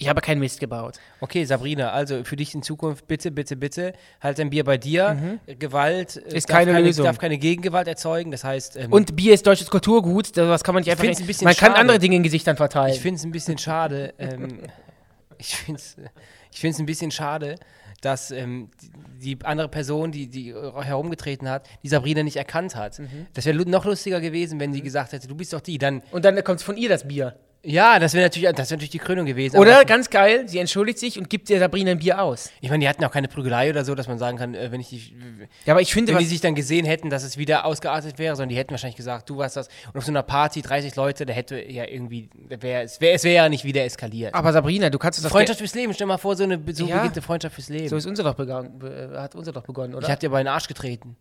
[0.00, 1.00] Ich habe keinen Mist gebaut.
[1.20, 5.38] Okay, Sabrina, also für dich in Zukunft bitte, bitte, bitte, halt dein Bier bei dir.
[5.58, 6.36] Gewalt äh, Mhm.
[6.36, 7.04] Ist darf keine Lösung.
[7.04, 8.30] darf keine Gegengewalt erzeugen.
[8.30, 11.02] Das heißt, ähm, Und Bier ist deutsches Kulturgut, das kann man nicht einfach.
[11.04, 11.80] ein bisschen man kann schade.
[11.80, 12.94] andere Dinge in Gesichtern verteilen.
[12.94, 14.14] ich finde es ein bisschen schade.
[14.18, 14.60] ähm,
[15.38, 15.96] ich finde es
[16.52, 17.56] ich find's ein bisschen schade,
[18.00, 18.70] dass ähm,
[19.20, 22.98] die, die andere Person, die, die herumgetreten hat, die Sabrina nicht erkannt hat.
[22.98, 23.26] Mhm.
[23.34, 25.78] Das wäre noch lustiger gewesen, wenn sie gesagt hätte, du bist doch die.
[25.78, 27.36] Dann, und dann kommt von ihr das Bier.
[27.64, 29.56] Ja, das wäre natürlich, das wär natürlich die Krönung gewesen.
[29.58, 32.50] Oder aber- ganz geil, sie entschuldigt sich und gibt der Sabrina ein Bier aus.
[32.60, 34.80] Ich meine, die hatten auch keine Prügelei oder so, dass man sagen kann, äh, wenn
[34.80, 35.12] ich die,
[35.66, 38.36] Ja, aber ich finde, wenn die sich dann gesehen hätten, dass es wieder ausgeartet wäre,
[38.36, 39.68] sondern die hätten wahrscheinlich gesagt, du warst das.
[39.92, 43.32] Und auf so einer Party, 30 Leute, da hätte ja irgendwie, wär, es wäre wär
[43.32, 44.34] ja nicht wieder eskaliert.
[44.34, 47.10] aber Sabrina, du kannst es Freundschaft fürs Leben, stell mal vor, so eine so Ja.
[47.20, 47.88] Freundschaft fürs Leben.
[47.88, 50.06] So ist unser doch begangen, be- äh, hat unser doch begonnen, oder?
[50.06, 51.16] ich hatte dir bei den Arsch getreten.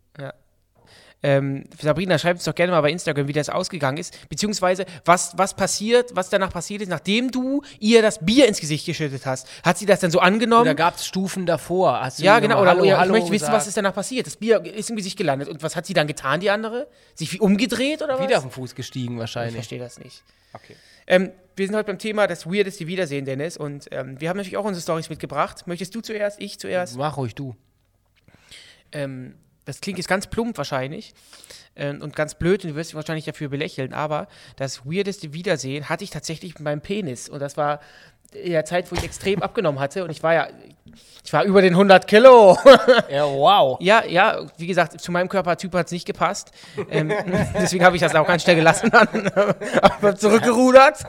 [1.23, 4.29] Ähm, Sabrina, schreibt uns doch gerne mal bei Instagram, wie das ausgegangen ist.
[4.29, 8.85] Beziehungsweise, was, was passiert, was danach passiert ist, nachdem du ihr das Bier ins Gesicht
[8.85, 9.47] geschüttet hast.
[9.63, 10.61] Hat sie das dann so angenommen?
[10.61, 11.99] Oder gab es Stufen davor?
[12.01, 12.61] Hast du ja, genau.
[12.61, 14.27] Oder Hallo, ja, ich Hallo möchte wissen, was ist danach passiert.
[14.27, 15.49] Das Bier ist im Gesicht gelandet.
[15.49, 16.87] Und was hat sie dann getan, die andere?
[17.15, 18.43] Sich wie umgedreht oder Wieder auf was?
[18.43, 19.55] den Fuß gestiegen Ich wahrscheinlich.
[19.55, 20.21] verstehe das nicht.
[20.53, 20.75] Okay.
[21.07, 23.57] Ähm, wir sind heute beim Thema das weirdeste Wiedersehen, Dennis.
[23.57, 25.65] Und ähm, wir haben natürlich auch unsere Stories mitgebracht.
[25.65, 26.95] Möchtest du zuerst, ich zuerst?
[26.95, 27.55] Mach ruhig du.
[28.91, 29.33] Ähm,
[29.67, 31.13] das klingt jetzt ganz plump wahrscheinlich
[31.75, 35.89] ähm, und ganz blöd und du wirst mich wahrscheinlich dafür belächeln, aber das weirdeste Wiedersehen
[35.89, 37.27] hatte ich tatsächlich mit meinem Penis.
[37.27, 37.81] Und das war
[38.33, 40.03] in der Zeit, wo ich extrem abgenommen hatte.
[40.03, 40.47] Und ich war ja,
[41.23, 42.57] ich war über den 100 Kilo.
[43.09, 43.77] Ja, wow.
[43.79, 46.51] Ja, ja, wie gesagt, zu meinem Körpertyp hat es nicht gepasst.
[46.89, 47.11] Ähm,
[47.53, 48.91] deswegen habe ich das auch ganz schnell gelassen.
[49.81, 51.05] Aber zurückgerudert.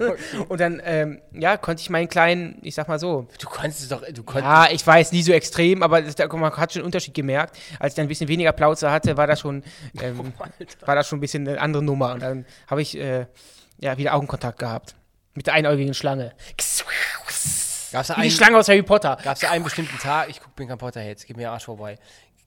[0.49, 3.89] Und dann, ähm, ja, konnte ich meinen kleinen, ich sag mal so, Du konntest es
[3.89, 4.45] doch, du konntest.
[4.47, 7.57] ja, ich weiß, nie so extrem, aber das, da- man hat schon einen Unterschied gemerkt.
[7.81, 9.63] Als ich dann ein bisschen weniger Plauze hatte, war das schon,
[10.01, 10.33] ähm,
[10.87, 12.13] war das schon ein bisschen eine andere Nummer.
[12.15, 13.27] Und dann habe ich äh,
[13.81, 14.95] ja, wieder Augenkontakt gehabt.
[15.39, 16.33] Mit der einäugigen Schlange.
[17.93, 19.17] Gab's da Wie die einen, Schlange aus Harry Potter.
[19.23, 21.97] Gab es da einen bestimmten Tag, ich guck, bin kein Potterhead, gib mir Arsch vorbei.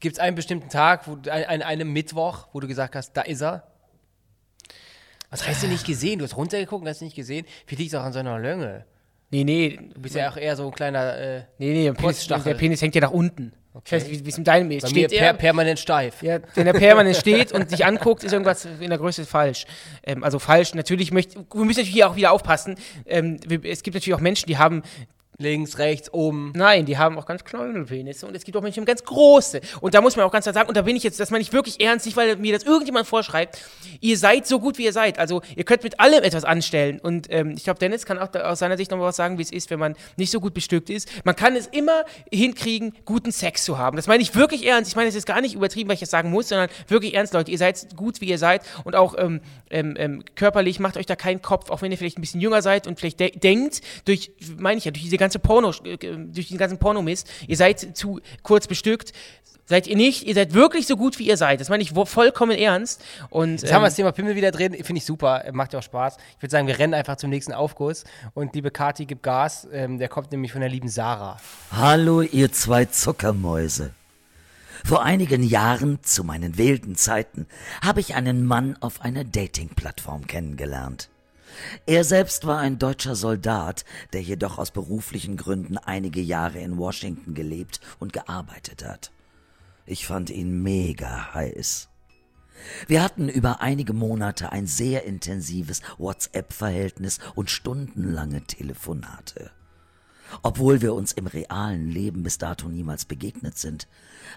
[0.02, 3.14] Gibt es einen bestimmten Tag, wo du- ein, ein, einen Mittwoch, wo du gesagt hast,
[3.14, 3.64] da ist er?
[5.30, 6.20] Was heißt denn nicht gesehen?
[6.20, 7.46] Du hast runtergeguckt und hast nicht gesehen.
[7.66, 8.86] Vielleicht liegt es auch an seiner Länge.
[9.30, 12.28] Nee, nee, Du bist ja auch eher so ein kleiner, äh, nee, nee, der Penis,
[12.28, 13.54] der Penis hängt ja nach unten.
[13.86, 14.84] Ich weiß, wie wie es mit deinem ist.
[14.84, 16.22] bei mir Steht per, er, permanent steif.
[16.22, 19.66] ja, wenn er permanent steht und sich anguckt, ist irgendwas in der Größe falsch.
[20.04, 22.76] Ähm, also falsch, natürlich möchte, wir müssen natürlich hier auch wieder aufpassen.
[23.06, 24.84] Ähm, es gibt natürlich auch Menschen, die haben
[25.42, 26.54] Links, rechts, oben.
[26.56, 29.62] Nein, die haben auch ganz kleine Penisse und es gibt auch Menschen, ganz große.
[29.82, 31.42] Und da muss man auch ganz klar sagen, und da bin ich jetzt, das meine
[31.42, 33.60] ich wirklich ernst, nicht weil mir das irgendjemand vorschreibt,
[34.00, 35.20] ihr seid so gut, wie ihr seid.
[35.20, 37.00] Also ihr könnt mit allem etwas anstellen.
[37.00, 39.52] Und ähm, ich glaube, Dennis kann auch aus seiner Sicht nochmal was sagen, wie es
[39.52, 41.10] ist, wenn man nicht so gut bestückt ist.
[41.26, 43.98] Man kann es immer hinkriegen, guten Sex zu haben.
[43.98, 44.90] Das meine ich wirklich ernst.
[44.90, 47.34] Ich meine, es ist gar nicht übertrieben, weil ich das sagen muss, sondern wirklich ernst,
[47.34, 47.52] Leute.
[47.52, 51.16] Ihr seid gut, wie ihr seid und auch ähm, ähm, ähm, körperlich macht euch da
[51.16, 54.32] keinen Kopf, auch wenn ihr vielleicht ein bisschen jünger seid und vielleicht de denkt, durch,
[54.58, 58.20] meine ich ja, durch diese ganze Porno, äh, durch den ganzen Pornomist, ihr seid zu
[58.44, 59.14] kurz bestückt.
[59.66, 61.62] Seid ihr nicht, ihr seid wirklich so gut, wie ihr seid.
[61.62, 63.02] Das meine ich vollkommen ernst.
[63.30, 64.74] Und, Jetzt haben wir das ähm, Thema Pimmel wieder drin.
[64.74, 65.46] Finde ich super.
[65.46, 66.18] äh, Macht ja auch Spaß.
[66.36, 68.04] Ich würde sagen, wir rennen einfach zum nächsten Aufguss.
[68.34, 69.68] Und liebe Kati, gib Gas.
[69.72, 71.38] Ähm, der kommt nämlich von der lieben Sarah.
[71.72, 73.92] Hallo, ihr zwei Zuckermäuse.
[74.84, 77.46] Vor einigen Jahren, zu meinen wilden Zeiten,
[77.82, 81.11] habe ich einen Mann auf einer Dating-Plattform kennengelernt.
[81.86, 87.34] Er selbst war ein deutscher Soldat, der jedoch aus beruflichen Gründen einige Jahre in Washington
[87.34, 89.12] gelebt und gearbeitet hat.
[89.86, 91.90] Ich fand ihn mega heiß.
[92.88, 99.52] Wir hatten über einige Monate ein sehr intensives WhatsApp-Verhältnis und stundenlange Telefonate.
[100.44, 103.88] Obwohl wir uns im realen Leben bis dato niemals begegnet sind,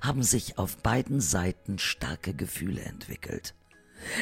[0.00, 3.54] haben sich auf beiden Seiten starke Gefühle entwickelt.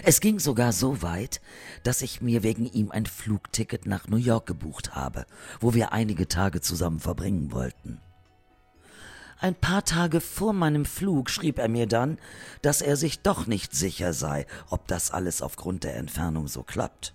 [0.04, 1.40] Es ging sogar so weit,
[1.82, 5.26] dass ich mir wegen ihm ein Flugticket nach New York gebucht habe,
[5.60, 8.00] wo wir einige Tage zusammen verbringen wollten.
[9.42, 12.18] Ein paar Tage vor meinem Flug schrieb er mir dann,
[12.62, 17.12] dass er sich doch nicht sicher sei, ob das alles aufgrund der Entfernung so klappt.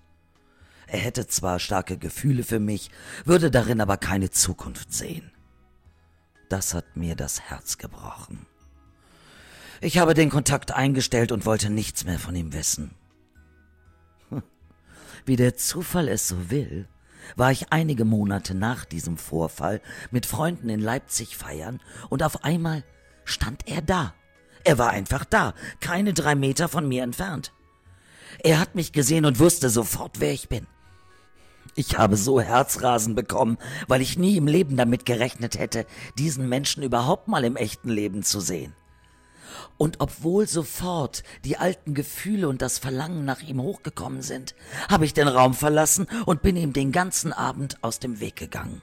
[0.87, 2.91] Er hätte zwar starke Gefühle für mich,
[3.23, 5.31] würde darin aber keine Zukunft sehen.
[6.49, 8.45] Das hat mir das Herz gebrochen.
[9.79, 12.95] Ich habe den Kontakt eingestellt und wollte nichts mehr von ihm wissen.
[15.25, 16.87] Wie der Zufall es so will,
[17.35, 22.83] war ich einige Monate nach diesem Vorfall mit Freunden in Leipzig feiern und auf einmal
[23.25, 24.13] stand er da.
[24.63, 27.53] Er war einfach da, keine drei Meter von mir entfernt.
[28.39, 30.67] Er hat mich gesehen und wusste sofort, wer ich bin.
[31.75, 35.85] Ich habe so Herzrasen bekommen, weil ich nie im Leben damit gerechnet hätte,
[36.17, 38.73] diesen Menschen überhaupt mal im echten Leben zu sehen.
[39.77, 44.55] Und obwohl sofort die alten Gefühle und das Verlangen nach ihm hochgekommen sind,
[44.89, 48.81] habe ich den Raum verlassen und bin ihm den ganzen Abend aus dem Weg gegangen.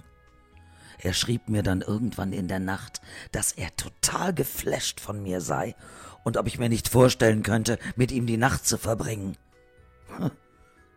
[0.98, 3.00] Er schrieb mir dann irgendwann in der Nacht,
[3.33, 5.74] dass er total geflasht von mir sei
[6.22, 9.37] und ob ich mir nicht vorstellen könnte, mit ihm die Nacht zu verbringen.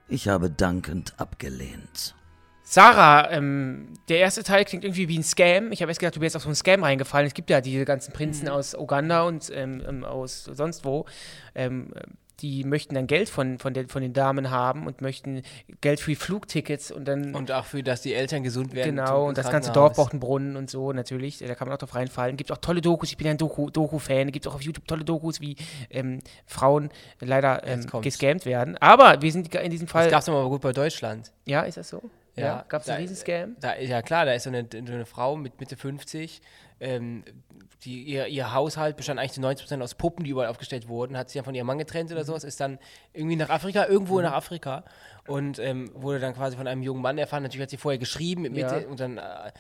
[0.09, 2.15] Ich habe dankend abgelehnt.
[2.69, 5.71] Sarah, ähm, der erste Teil klingt irgendwie wie ein Scam.
[5.71, 7.25] Ich habe erst gedacht, du wärst auf so einen Scam reingefallen.
[7.25, 8.51] Es gibt ja diese ganzen Prinzen mhm.
[8.51, 11.05] aus Uganda und ähm, ähm aus sonst wo.
[11.55, 11.93] Ähm,
[12.41, 15.43] die möchten dann Geld von, von, den, von den Damen haben und möchten
[15.79, 17.33] Geld für Flugtickets und dann.
[17.33, 18.97] Und auch für, dass die Eltern gesund werden.
[18.97, 21.37] Genau, und das ganze Dorf braucht einen Brunnen und so, natürlich.
[21.37, 22.35] Da kann man auch drauf reinfallen.
[22.35, 24.27] Gibt auch tolle Dokus, ich bin ja ein Doku-Fan.
[24.27, 25.55] Doku Gibt auch auf YouTube tolle Dokus, wie
[25.89, 26.89] ähm, Frauen
[27.21, 28.75] leider ähm, gescammt werden.
[28.77, 30.03] Aber wir sind in diesem Fall.
[30.03, 31.31] Das gab es aber gut bei Deutschland.
[31.45, 32.03] Ja, ist das so?
[32.37, 33.55] Ja, ja gab es einen Riesenscam?
[33.59, 36.41] Da, ja, klar, da ist so eine, so eine Frau mit Mitte 50,
[36.79, 37.23] ähm,
[37.83, 41.29] die, ihr, ihr Haushalt bestand eigentlich zu 90% aus Puppen, die überall aufgestellt wurden, hat
[41.29, 42.25] sich dann von ihrem Mann getrennt oder mhm.
[42.25, 42.79] sowas, ist dann
[43.13, 44.23] irgendwie nach Afrika, irgendwo mhm.
[44.23, 44.83] nach Afrika
[45.27, 47.43] und ähm, wurde dann quasi von einem jungen Mann erfahren.
[47.43, 48.87] Natürlich hat sie vorher geschrieben mit Mitte ja.
[48.87, 49.17] und dann.
[49.17, 49.51] Äh,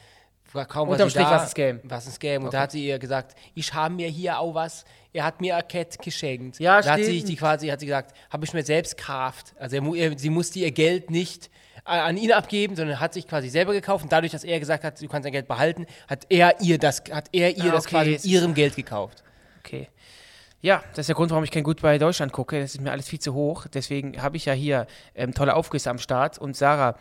[0.67, 1.79] kaum Unterm Strich was ein Scam.
[1.83, 2.41] Was ein Scam.
[2.43, 2.55] Und okay.
[2.55, 5.67] da hat sie ihr gesagt, ich habe mir hier auch was, er hat mir ein
[5.67, 6.59] Cat geschenkt.
[6.59, 6.97] Ja, da stimmt.
[6.97, 9.53] hat sie die quasi, hat sie gesagt, habe ich mir selbst gekauft.
[9.59, 11.49] Also er, er, sie musste ihr Geld nicht
[11.87, 15.01] an ihn abgeben, sondern hat sich quasi selber gekauft und dadurch, dass er gesagt hat,
[15.01, 17.71] du kannst dein Geld behalten, hat er ihr das, hat er ihr ah, okay.
[17.71, 19.23] das quasi mit ihrem Geld gekauft.
[19.59, 19.87] Okay.
[20.61, 22.59] Ja, das ist der Grund, warum ich kein Gut bei Deutschland gucke.
[22.59, 23.67] Das ist mir alles viel zu hoch.
[23.67, 26.39] Deswegen habe ich ja hier ähm, tolle Aufgüsse am Start.
[26.39, 26.97] Und Sarah,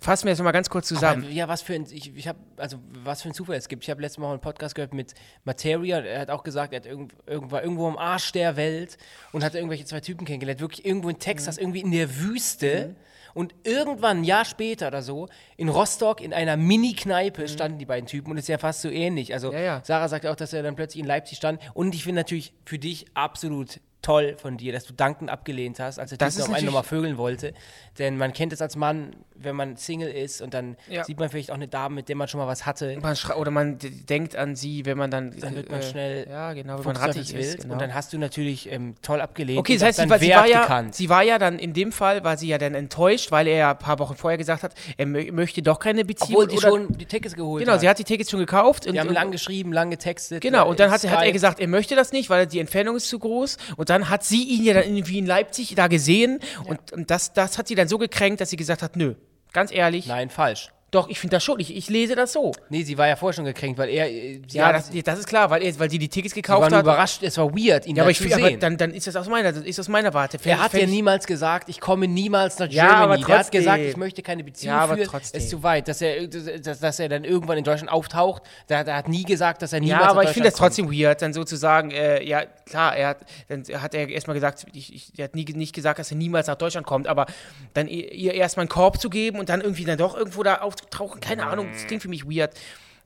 [0.00, 1.24] fassen wir das mal ganz kurz zusammen.
[1.24, 3.84] Aber, ja, was für ein, ich, ich habe, also was für ein Zufall es gibt.
[3.84, 5.14] Ich habe letztes Mal einen Podcast gehört mit
[5.44, 6.00] Materia.
[6.00, 8.98] Er hat auch gesagt, er hat irgend, irgendwo, irgendwo am Arsch der Welt
[9.32, 10.60] und hat irgendwelche zwei Typen kennengelernt.
[10.60, 11.62] Wirklich irgendwo in Texas, mhm.
[11.62, 12.88] irgendwie in der Wüste.
[12.88, 17.48] Mhm und irgendwann, ein Jahr später oder so, in Rostock in einer Mini-Kneipe mhm.
[17.48, 19.32] standen die beiden Typen und es ist ja fast so ähnlich.
[19.32, 19.80] Also ja, ja.
[19.84, 21.60] Sarah sagt auch, dass er dann plötzlich in Leipzig stand.
[21.74, 25.98] Und ich finde natürlich für dich absolut toll von dir, dass du dankend abgelehnt hast,
[25.98, 27.52] als er das noch einen nochmal vögeln wollte.
[27.98, 31.04] Denn man kennt es als Mann, wenn man Single ist und dann ja.
[31.04, 32.98] sieht man vielleicht auch eine Dame, mit der man schon mal was hatte.
[33.00, 35.38] Man oder man denkt an sie, wenn man dann.
[35.38, 36.26] Dann wird man äh, schnell.
[36.28, 37.62] Ja, genau, wenn man rattig ist.
[37.62, 37.74] Genau.
[37.74, 39.58] Und dann hast du natürlich ähm, toll abgelehnt.
[39.58, 42.24] Okay, das heißt, sie war, sie, war ja, sie war ja dann in dem Fall,
[42.24, 45.06] war sie ja dann enttäuscht, weil er ja ein paar Wochen vorher gesagt hat, er
[45.06, 46.42] möchte doch keine Beziehung.
[46.42, 47.80] Obwohl die schon die Tickets geholt Genau, hat.
[47.80, 48.90] sie hat die Tickets schon gekauft.
[48.90, 50.40] Wir haben lang geschrieben, lang getextet.
[50.40, 53.08] Genau, und dann hat, hat, er gesagt, er möchte das nicht, weil die Entfernung ist
[53.08, 53.56] zu groß.
[53.76, 56.38] Und dann hat sie ihn ja dann irgendwie in Leipzig da gesehen.
[56.40, 56.70] Ja.
[56.70, 59.14] Und, und das, das hat sie dann so gekränkt, dass sie gesagt hat, nö,
[59.52, 60.06] ganz ehrlich.
[60.06, 60.70] Nein, falsch.
[60.90, 61.60] Doch, ich finde das schon.
[61.60, 62.52] Ich, ich lese das so.
[62.68, 64.10] Nee, sie war ja vorher schon gekränkt, weil er.
[64.10, 66.78] Äh, ja, das, das, ist klar, weil, er, weil sie die Tickets gekauft sie war
[66.78, 66.84] hat.
[66.84, 68.32] überrascht, es war weird, ihn ja, aber ich, zu sehen.
[68.44, 70.38] Aber dann, dann ist das aus meiner, ist aus meiner Warte.
[70.38, 72.92] Fänd er hat ja niemals gesagt, ich komme niemals nach Germany.
[72.92, 73.30] Ja, aber trotzdem.
[73.32, 75.08] Er hat gesagt, ich möchte keine Beziehung ja, aber führen.
[75.08, 75.38] Trotzdem.
[75.38, 75.86] Es ist zu weit.
[75.86, 79.62] Dass er, dass, dass er dann irgendwann in Deutschland auftaucht, der, der hat nie gesagt,
[79.62, 82.96] dass er niemals Ja, aber ich finde das trotzdem weird, dann sozusagen, äh, ja, klar,
[82.96, 86.10] er hat, dann hat er erstmal gesagt, ich, ich, er hat nie, nicht gesagt, dass
[86.10, 87.26] er niemals nach Deutschland kommt, aber
[87.74, 90.79] dann ihr erstmal einen Korb zu geben und dann irgendwie dann doch irgendwo da aufzutauchen,
[91.20, 92.54] keine Ahnung, das klingt für mich weird.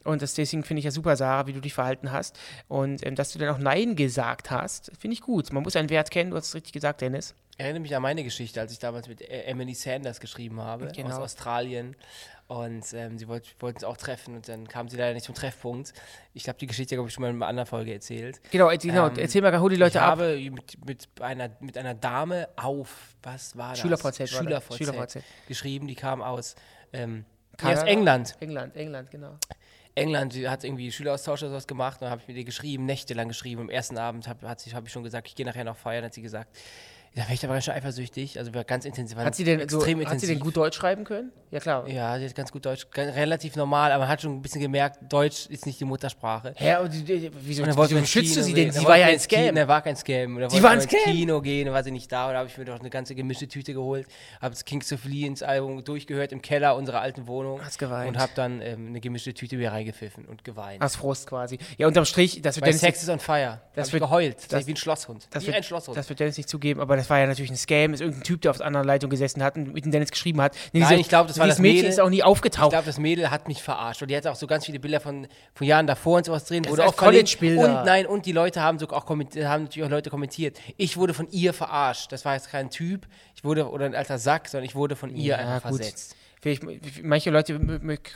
[0.05, 2.39] Und das, deswegen finde ich ja super, Sarah, wie du dich verhalten hast.
[2.69, 5.53] Und ähm, dass du dann auch Nein gesagt hast, finde ich gut.
[5.53, 7.35] Man muss einen Wert kennen, du hast es richtig gesagt, Dennis.
[7.57, 11.11] Erinnere mich an meine Geschichte, als ich damals mit e- Emily Sanders geschrieben habe, genau.
[11.11, 11.97] aus Australien.
[12.47, 15.35] Und ähm, sie wollt, wollten es auch treffen und dann kam sie leider nicht zum
[15.35, 15.95] Treffpunkt.
[16.35, 18.43] Ich glaube, die Geschichte habe ich schon mal in einer anderen Folge erzählt.
[18.51, 19.07] Genau, genau.
[19.07, 20.19] Ähm, erzähl mal, hol die Leute ich ab.
[20.19, 23.79] Ich habe mit, mit, einer, mit einer Dame auf, was war das?
[23.79, 24.29] SchülerVZ.
[24.29, 25.19] SchülerVZ, SchülerVZ.
[25.49, 26.55] geschrieben, die kam aus
[26.93, 27.25] ähm,
[27.57, 27.83] Kanada?
[27.83, 28.37] aus England.
[28.41, 29.39] England, England, genau.
[29.95, 32.85] England sie hat irgendwie Schüleraustausch oder sowas gemacht und dann habe ich mit ihr geschrieben,
[32.85, 33.63] nächtelang geschrieben.
[33.63, 36.23] Am ersten Abend habe hab ich schon gesagt, ich gehe nachher noch feiern, hat sie
[36.23, 36.57] gesagt,
[37.17, 38.39] Da wäre ich aber ganz schön eifersüchtig.
[38.39, 39.17] Also wir ganz intensiv.
[39.19, 40.29] Hat sie, denn so, extrem hat sie intensiv.
[40.31, 41.31] denn gut Deutsch schreiben können?
[41.53, 41.89] Ja, klar.
[41.89, 44.61] Ja, sie hat ganz gut Deutsch, ganz, relativ normal, aber man hat schon ein bisschen
[44.61, 46.53] gemerkt, Deutsch ist nicht die Muttersprache.
[46.57, 48.73] Hä, die- wieso, Und wieso ins schützt du sie denn?
[48.73, 49.55] Sie war ja ein ins Scam.
[49.55, 50.35] Der war kein Scam.
[50.35, 51.13] Und dann Sie war ein ins Scam?
[51.13, 52.27] Kino gehen, war sie nicht da.
[52.27, 54.09] Und da habe ich mir doch eine ganze gemischte Tüte geholt,
[54.41, 57.63] habe das Kings of Leons Album durchgehört im Keller unserer alten Wohnung.
[57.65, 58.09] Hast geweint.
[58.09, 60.83] Und habe dann ähm, eine gemischte Tüte mir reingepfiffen und geweint.
[60.83, 61.59] Aus Frust quasi.
[61.79, 63.61] Ja, unterm Strich, das wird Weil Dennis, Sex is on fire.
[63.77, 64.37] Das Das wird- geheult.
[64.39, 65.29] Das, das- ist wie ein Schlosshund.
[65.31, 65.97] das wie wird, ein Schlosshund.
[65.97, 67.93] das wird Dennis nicht zugeben, aber das war ja natürlich ein Scam.
[67.95, 70.41] Ist irgendein Typ, der auf der anderen Leitung gesessen hat und mit dem Dennis geschrieben
[70.41, 70.55] hat.
[70.73, 71.91] Nee, Nein, diese- ich glaub, das war das Mädchen Mädel.
[71.91, 72.71] ist auch nie ich aufgetaucht.
[72.71, 74.01] glaube, das Mädel hat mich verarscht.
[74.03, 76.63] Und die hatte auch so ganz viele Bilder von, von Jahren davor und sowas drin.
[76.63, 76.99] Das auch verlinkt.
[77.39, 77.81] College-Bilder.
[77.81, 80.59] Und nein, und die Leute haben sogar auch kommentiert, haben natürlich auch Leute kommentiert.
[80.77, 82.11] Ich wurde von ihr verarscht.
[82.13, 85.15] Das war jetzt kein Typ, ich wurde, oder ein alter Sack, sondern ich wurde von
[85.15, 86.17] ihr einfach versetzt.
[87.03, 87.59] Manche Leute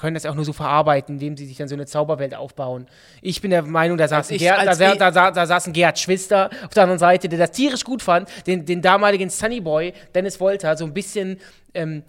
[0.00, 2.86] können das auch nur so verarbeiten, indem sie sich dann so eine Zauberwelt aufbauen.
[3.22, 5.66] Ich bin der Meinung, da saß, ein ich- Gerd, da, ich- da, sa- da saß
[5.68, 9.30] ein Gerhard Schwister auf der anderen Seite, der das tierisch gut fand, den, den damaligen
[9.30, 11.38] Sunnyboy Dennis Wolter so ein bisschen
[11.74, 12.02] ähm,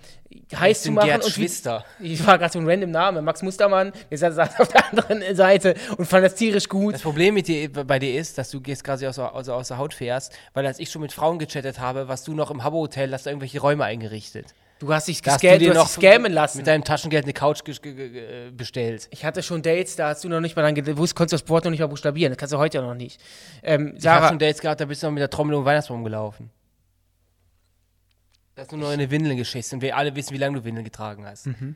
[0.56, 1.06] heiß zu machen.
[1.08, 1.86] Gerhard und wie- Schwister?
[2.00, 5.76] Ich war gerade so ein random Name, Max Mustermann, der saß- auf der anderen Seite
[5.98, 6.94] und fand das tierisch gut.
[6.96, 9.68] Das Problem mit dir, bei dir ist, dass du jetzt quasi aus, der- also aus
[9.70, 12.64] der Haut fährst, weil als ich schon mit Frauen gechattet habe, warst du noch im
[12.64, 14.54] Habbo-Hotel, hast da irgendwelche Räume eingerichtet.
[14.80, 16.60] Du hast dich, Da hast gesca dir du hast dich scammen lassen.
[16.60, 19.08] Mit deinem Taschengeld eine Couch äh, bestellt.
[19.12, 21.50] Ich hatte schon Dates, da hast du noch nicht mal dran gewusst, konntest du das
[21.50, 22.32] Wort noch nicht mal buchstabieren.
[22.32, 23.20] Das kannst du heute ja noch nicht.
[23.62, 25.62] Ähm, Ich habe Sarah, schon Dates gehabt, da bist du noch mit der Trommel um
[25.62, 26.50] den Weihnachtsbaum gelaufen.
[28.56, 30.86] Da hast du nur eine Windel geschissen und wir alle wissen, wie lange du Windeln
[30.86, 31.48] getragen hast.
[31.48, 31.76] Mhm.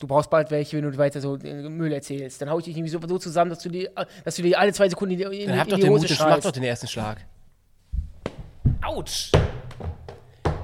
[0.00, 2.40] du brauchst bald welche, wenn du weiter so äh, Müll erzählst.
[2.40, 3.88] Dann hau ich dich irgendwie so, so zusammen, dass du, die,
[4.24, 5.90] dass du die alle zwei Sekunden in, die- in, Dann hab in doch die den
[5.92, 7.26] Hose Mut, mach doch den ersten Schlag.
[8.82, 9.32] Autsch!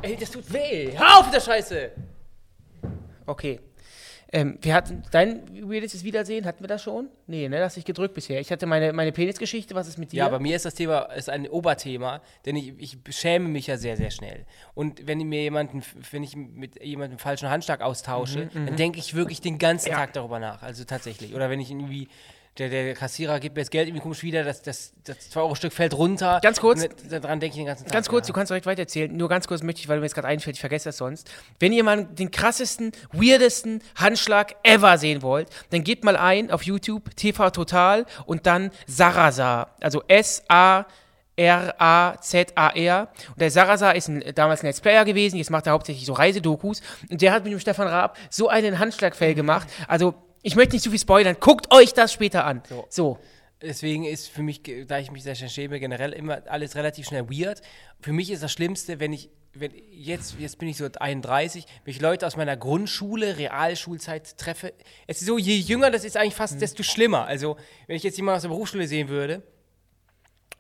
[0.05, 0.91] Ey, das tut weh!
[0.95, 1.91] Hör auf mit der Scheiße!
[3.25, 3.59] Okay.
[4.31, 7.09] Ähm, wir hatten, dein weirdes Wiedersehen, hatten wir das schon?
[7.27, 8.39] Nee, ne, das dich gedrückt bisher.
[8.39, 10.19] Ich hatte meine, meine Penisgeschichte, was ist mit dir?
[10.19, 13.79] Ja, bei mir ist das Thema ist ein Oberthema, denn ich, ich schäme mich ja
[13.79, 14.45] sehr, sehr schnell.
[14.75, 19.41] Und wenn mir jemanden, wenn ich mit jemandem falschen Handschlag austausche, dann denke ich wirklich
[19.41, 20.63] den ganzen Tag darüber nach.
[20.63, 21.35] Also tatsächlich.
[21.35, 22.09] Oder wenn ich irgendwie,
[22.59, 25.95] der, der Kassierer gibt mir das Geld irgendwie komisch wieder, das, das, das 2-Euro-Stück fällt
[25.95, 26.39] runter.
[26.41, 26.87] Ganz kurz.
[27.11, 27.93] Daran denke ich den ganzen Tag.
[27.93, 28.37] Ganz kurz, du nach.
[28.37, 29.15] kannst direkt weitererzählen.
[29.15, 31.29] Nur ganz kurz möchte ich, weil mir jetzt gerade einfällt, ich vergesse das sonst.
[31.59, 36.63] Wenn ihr mal den krassesten, weirdesten Handschlag ever sehen wollt, dann gebt mal ein auf
[36.63, 39.69] YouTube TV Total und dann Sarasa.
[39.81, 40.87] Also S-A.
[41.37, 43.09] R-A-Z-A-R.
[43.31, 46.13] Und der Sarasa ist ein, damals ein Let's Player gewesen, jetzt macht er hauptsächlich so
[46.13, 46.81] Reisedokus.
[47.11, 49.67] Und der hat mit dem Stefan Raab so einen Handschlagfell gemacht.
[49.89, 51.37] Also, ich möchte nicht zu viel spoilern.
[51.41, 52.63] Guckt euch das später an.
[52.91, 53.19] So.
[53.63, 57.31] Deswegen ist für mich, da ich mich sehr schnell schäme, generell immer alles relativ schnell
[57.31, 57.63] weird.
[58.01, 61.95] Für mich ist das Schlimmste, wenn ich, wenn jetzt, jetzt bin ich so 31, wenn
[61.95, 64.75] ich Leute aus meiner Grundschule, Realschulzeit treffe.
[65.07, 67.25] Es ist so, je jünger das ist eigentlich fast, desto schlimmer.
[67.25, 69.43] Also, wenn ich jetzt jemanden aus der Berufsschule sehen würde,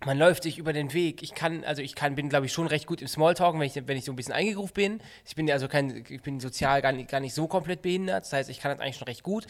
[0.05, 1.23] man läuft sich über den Weg.
[1.23, 3.75] Ich kann, also ich kann, bin, glaube ich, schon recht gut im Smalltalken, wenn ich,
[3.87, 5.01] wenn ich so ein bisschen eingegruft bin.
[5.25, 8.25] Ich bin ja also kein, ich bin sozial gar nicht, gar nicht so komplett behindert.
[8.25, 9.47] Das heißt, ich kann das eigentlich schon recht gut.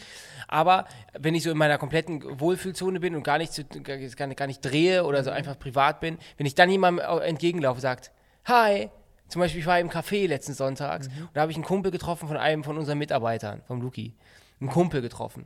[0.47, 0.85] Aber
[1.17, 4.47] wenn ich so in meiner kompletten Wohlfühlzone bin und gar nicht, zu, gar, nicht- gar
[4.47, 8.11] nicht drehe oder so einfach privat bin, wenn ich dann jemandem au- entgegenlaufe und sagt,
[8.45, 8.89] hi,
[9.27, 12.27] zum Beispiel, ich war im Café letzten Sonntags und da habe ich einen Kumpel getroffen
[12.27, 14.13] von einem von unseren Mitarbeitern, vom Luki.
[14.61, 15.45] Einen Kumpel getroffen.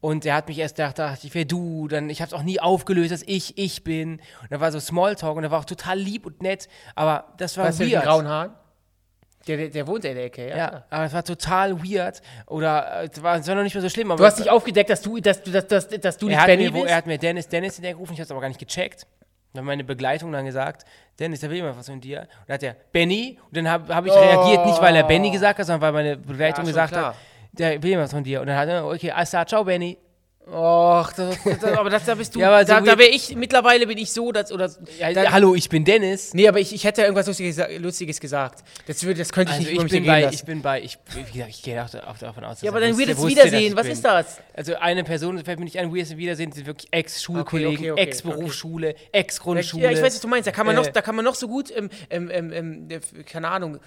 [0.00, 1.86] Und der hat mich erst gedacht, dachte ich wäre du.
[1.86, 4.14] Dann, ich habe es auch nie aufgelöst, dass ich ich bin.
[4.42, 6.68] Und da war so Smalltalk und er war auch total lieb und nett.
[6.96, 8.04] Aber das war Weißt du, mit weird.
[8.04, 8.50] grauen Haaren?
[9.46, 10.56] Der, der, der wohnt in der Ecke, ja.
[10.56, 12.20] Ja, aber es war total weird.
[12.46, 14.08] Oder äh, es war, es war noch nicht mehr so schlimm.
[14.14, 16.72] Du hast nicht aufgedeckt, dass du, dass du, dass, dass, dass du nicht Benny mir,
[16.72, 16.86] bist?
[16.86, 19.06] er hat mir Dennis, Dennis hinterhergerufen, ich habe es aber gar nicht gecheckt.
[19.54, 20.84] Dann hat meine Begleitung dann gesagt,
[21.18, 22.22] Dennis, da will jemand was von dir.
[22.22, 25.30] Und dann hat er, Benny, und dann habe hab ich reagiert, nicht weil er Benny
[25.30, 26.66] gesagt hat, sondern weil meine Begleitung Oh.
[26.66, 27.06] Ja, gesagt klar.
[27.10, 27.16] hat,
[27.58, 28.40] der will was von dir.
[28.40, 29.98] Und dann hat er, okay, alles klar, ciao Benny.
[30.50, 32.40] Och, das, das, aber das, da bist du.
[32.40, 34.70] Ja, aber so da, da wäre ich, mittlerweile bin ich so, dass, oder.
[34.98, 36.32] Ja, da, hallo, ich bin Dennis.
[36.32, 38.64] Nee, aber ich, ich hätte irgendwas Lustiges, Lustiges gesagt.
[38.86, 40.34] Das, würde, das könnte ich Also nicht ich bin bei, lassen.
[40.34, 42.80] ich bin bei, ich, wie gesagt, ich gehe auch auch davon aus, dass ja, aber
[42.80, 43.92] er dann wusste- weirdes wusste, Wiedersehen, was bin.
[43.92, 44.40] ist das?
[44.54, 48.02] Also eine Person, fällt mir nicht ein, weirdes Wiedersehen, sind wirklich Ex-Schulkollegen, Okay, okay, okay,
[48.08, 49.84] Ex-Berufsschule, Ex-Grundschule.
[49.84, 50.46] Ja, ich weiß, was du meinst.
[50.46, 52.88] Da kann man, noch, Äh, da kann man noch so gut, ähm, ähm, ähm, ähm,
[52.90, 53.80] äh, keine Ahnung,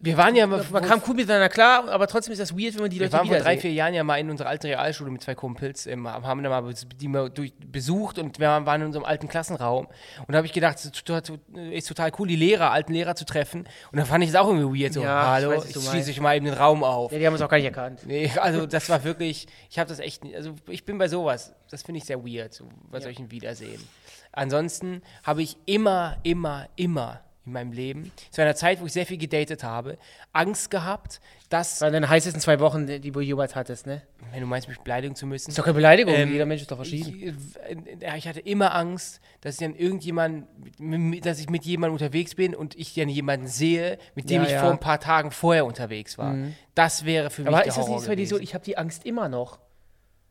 [0.00, 2.82] Wir waren ja mal, man kam cool miteinander klar, aber trotzdem ist das weird, wenn
[2.82, 5.10] man die wir Leute waren vor drei, vier Jahren ja mal in unserer alten Realschule
[5.10, 8.86] mit zwei Kumpels, ähm, haben da mal die mal durch, besucht und wir waren in
[8.86, 9.86] unserem alten Klassenraum.
[9.86, 13.68] Und da habe ich gedacht, es ist total, cool, die Lehrer, alten Lehrer zu treffen.
[13.90, 14.92] Und da fand ich es auch irgendwie weird.
[14.92, 17.10] So, Ja, ich hallo, weiß, ich, du schließe euch mal eben den Raum auf.
[17.10, 18.00] Ja, die haben uns auch gar nicht erkannt.
[18.06, 21.82] Nee, also das war wirklich, ich habe das echt, also ich bin bei sowas, das
[21.82, 23.82] finde ich sehr weird, so bei solchen Wiedersehen.
[24.30, 29.06] Ansonsten habe ich immer, immer, immer in meinem Leben, zu einer Zeit, wo ich sehr
[29.06, 29.98] viel gedatet habe,
[30.32, 34.02] Angst gehabt, dass, Das waren deine heißesten zwei Wochen, die du jemals hattest, ne?
[34.32, 36.70] wenn du meinst, mich beleidigen zu müssen, Ist doch keine Beleidigung, Ähm, jeder Mensch ist
[36.70, 37.14] doch verschieden.
[37.18, 40.46] ich, äh, ich hatte immer Angst, dass ich dann irgendjemand,
[40.78, 44.46] mit- dass ich mit jemandem unterwegs bin und ich dann jemanden sehe, mit dem Ja,
[44.46, 44.60] ich ja.
[44.60, 46.36] vor ein paar Tagen vorher unterwegs war.
[46.74, 48.38] Das wäre für mich Aber der ist das Horror nicht so?
[48.38, 49.58] Ich habe die Angst immer noch.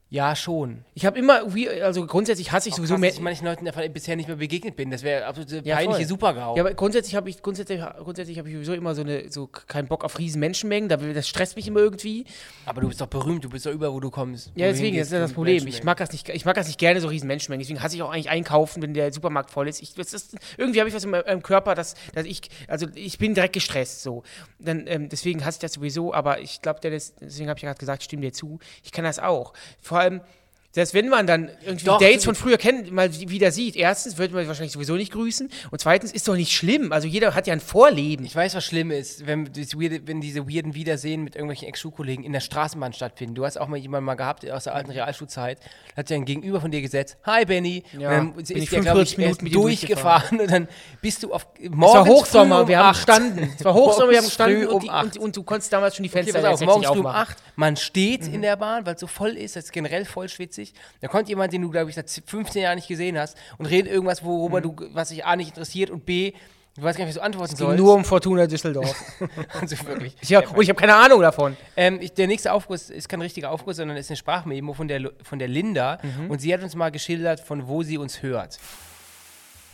[0.09, 0.85] Ja, schon.
[0.93, 3.09] Ich habe immer, wie, also grundsätzlich hasse ich Auch sowieso krass, mehr.
[3.09, 4.89] dass ich manchen Leuten davon bisher nicht mehr begegnet bin.
[4.89, 6.07] Das wäre absolute Ja, peinliche voll.
[6.07, 6.55] Supergau.
[6.55, 9.89] Ja, aber grundsätzlich habe ich grundsätzlich, grundsätzlich habe ich sowieso immer so eine so keinen
[9.89, 12.23] Bock auf riesen Menschenmengen, das stresst mich immer irgendwie.
[12.65, 14.53] aber du bist doch berühmt, du bist doch überall, wo du kommst.
[14.55, 15.67] Ja, deswegen hingehst, ist ja das Problem.
[15.67, 17.63] Ich mag das nicht, ich mag das nicht gerne so riesen Menschenmengen.
[17.63, 19.81] Deswegen hasse ich auch eigentlich einkaufen, wenn der Supermarkt voll ist.
[19.81, 23.17] Ich, das ist irgendwie habe ich was in meinem Körper, dass, dass ich, also ich
[23.17, 24.23] bin direkt gestresst so.
[24.57, 26.13] Dann ähm, deswegen hasse ich das sowieso.
[26.13, 28.59] Aber ich glaube, deswegen habe ich ja gerade gesagt, stimme dir zu.
[28.83, 29.51] Ich kann das auch.
[29.81, 30.21] Vor allem
[30.77, 34.19] selbst wenn man dann irgendwie Doch, Dates so- von früher kennt, mal wieder sieht, erstens
[34.19, 36.91] wird man wahrscheinlich sowieso nicht grüßen und zweitens ist doch nicht schlimm.
[36.91, 38.25] Also jeder hat ja ein Vorleben.
[38.25, 42.41] Ich weiß, was schlimm ist, wenn, wenn diese weirden Wiedersehen mit irgendwelchen Ex-Schulkollegen in der
[42.41, 43.33] Straßenbahn stattfinden.
[43.33, 45.57] Du hast auch mal jemanden mal gehabt aus der alten Realschulzeit,
[45.95, 47.83] hat sich dann gegenüber von dir gesetzt, hi Benny.
[47.97, 50.67] Ja, und dann bin ist der, glaub 45 ich, Minuten mit durchgefahren und dann
[51.01, 52.97] bist du auf Es morgens war Hochsommer, um wir haben acht.
[53.07, 53.49] gestanden.
[53.57, 55.05] Es war Hochsommer, wir haben gestanden und, die, acht.
[55.05, 57.05] und, und du konntest damals schon die Okay, Fenster pass auf, morgens um.
[57.07, 58.35] 8, man steht Mhm.
[58.35, 60.66] in der Bahn, weil es so voll ist, das ist generell voll schwitzig.
[61.01, 63.91] Da kommt jemand, den du, glaube ich, seit 15 Jahren nicht gesehen hast und redet
[63.91, 66.33] irgendwas, worüber du, was dich A nicht interessiert und B,
[66.75, 67.53] du weißt gar nicht, was du antworten Mhm.
[67.53, 67.83] Es ging sollst.
[67.83, 68.95] nur um Fortuna Düsseldorf.
[69.61, 70.15] also wirklich.
[70.21, 71.57] ich habe keine Ahnung davon.
[71.75, 75.11] Ähm, ich, der nächste Aufguss ist kein richtiger Aufguss, sondern ist eine Sprachmemo von der,
[75.23, 76.29] von der Linda Mhm.
[76.31, 78.59] und sie hat uns mal geschildert, von wo sie uns hört.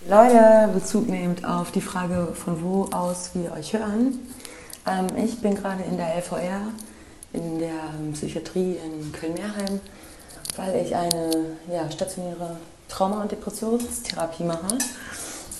[0.09, 4.19] Leute, Bezug nehmt auf die Frage, von wo aus wir euch hören.
[4.85, 6.67] Ähm, ich bin gerade in der LVR,
[7.31, 9.79] in der ähm, Psychiatrie in Köln-Meerheim,
[10.57, 11.31] weil ich eine
[11.71, 12.57] ja, stationäre
[12.89, 14.77] Trauma- und Depressionstherapie mache.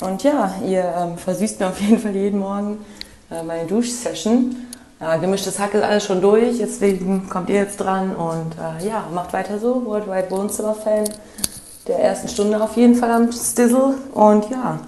[0.01, 2.83] Und ja, ihr ähm, versüßt mir auf jeden Fall jeden Morgen
[3.31, 4.55] äh, meine Duschsession.
[4.99, 9.05] Ja, gemischtes Hack ist alles schon durch, deswegen kommt ihr jetzt dran und äh, ja,
[9.13, 9.85] macht weiter so.
[9.85, 11.09] Worldwide Wohnzimmer-Fan
[11.87, 13.95] der ersten Stunde auf jeden Fall am Stizzle.
[14.13, 14.79] Und ja,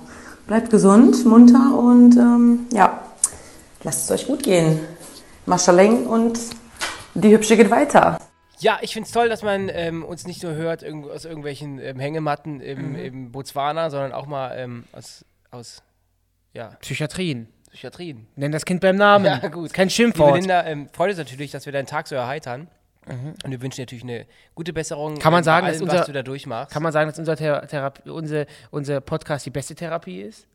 [0.47, 3.01] bleibt gesund, munter und ähm, ja,
[3.83, 4.79] lasst es euch gut gehen.
[5.45, 6.39] Maschaleng und
[7.13, 8.17] die Hübsche geht weiter.
[8.65, 11.77] Ja, ich finde es toll, dass man ähm, uns nicht nur hört irgendwo aus irgendwelchen
[11.79, 12.95] ähm, Hängematten im, Mhm.
[12.95, 15.83] im Botswana, sondern auch mal ähm, aus, aus
[16.53, 17.47] ja, Psychiatrien.
[17.69, 18.25] Psychiatrien.
[18.35, 19.25] Nenn das Kind beim Namen.
[19.43, 19.71] Ja, gut.
[19.71, 20.35] Kein Liebe Schimpfwort.
[20.39, 22.67] Linda, ähm, freut uns natürlich, dass wir deinen Tag so erheitern.
[23.07, 24.25] Und wir wünschen dir natürlich eine
[24.55, 25.13] gute Besserung.
[25.13, 25.19] Mhm.
[25.19, 26.73] Kann man sagen, dass allem, unser- was du da durchmachst.
[26.73, 30.47] Kann man sagen, dass unser, Thera unser, unser Podcast die beste Therapie ist?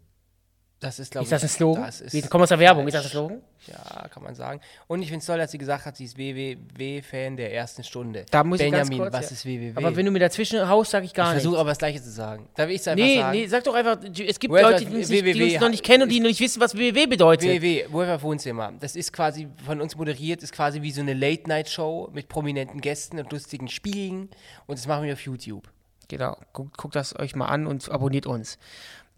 [0.80, 1.84] Das ist, glaube Ist das ein Slogan?
[1.84, 2.88] Das ist Wir kommen aus der Werbung.
[2.88, 3.10] Ist das ein.
[3.10, 3.42] Slogan?
[3.66, 4.60] Ja, kann man sagen.
[4.86, 8.24] Und ich finde es toll, dass sie gesagt hat, sie ist WWW-Fan der ersten Stunde.
[8.30, 9.34] Da muss ich Benjamin, ganz kurz, was ja.
[9.34, 9.72] ist WWW?
[9.76, 11.42] Aber wenn du mir dazwischen haust, sage ich ich gar nichts.
[11.42, 12.48] versuche aber das Gleiche zu sagen.
[12.54, 13.38] Darf ich es einfach Nee, sagen?
[13.38, 15.84] nee, sag doch einfach, es gibt World Leute, die uns, nicht, die uns noch nicht
[15.84, 17.48] kennen und die noch nicht wissen, was WWW bedeutet.
[17.48, 18.72] WWW, Wolfer Wohnzimmer.
[18.80, 23.18] Das ist quasi von uns moderiert, ist quasi wie so eine Late-Night-Show mit prominenten Gästen
[23.18, 24.30] und lustigen Spielen.
[24.66, 25.68] Und das machen wir auf YouTube.
[26.08, 28.58] Genau, guckt, guckt das euch mal an und abonniert uns.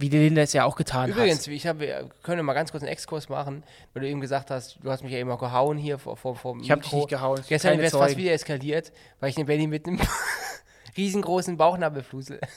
[0.02, 1.54] Wie die Linda es ja auch getan Übrigens, hat.
[1.54, 3.62] ich hab, wir können mal ganz kurz einen Exkurs machen,
[3.94, 6.34] weil du eben gesagt hast, du hast mich ja eben auch gehauen hier vor, vor,
[6.34, 9.36] vor dem Ich hab dich nicht gehauen, Gestern wäre es fast wieder eskaliert, weil ich
[9.36, 10.00] den Benny mit einem
[10.96, 12.40] riesengroßen Bauchnabelflusel.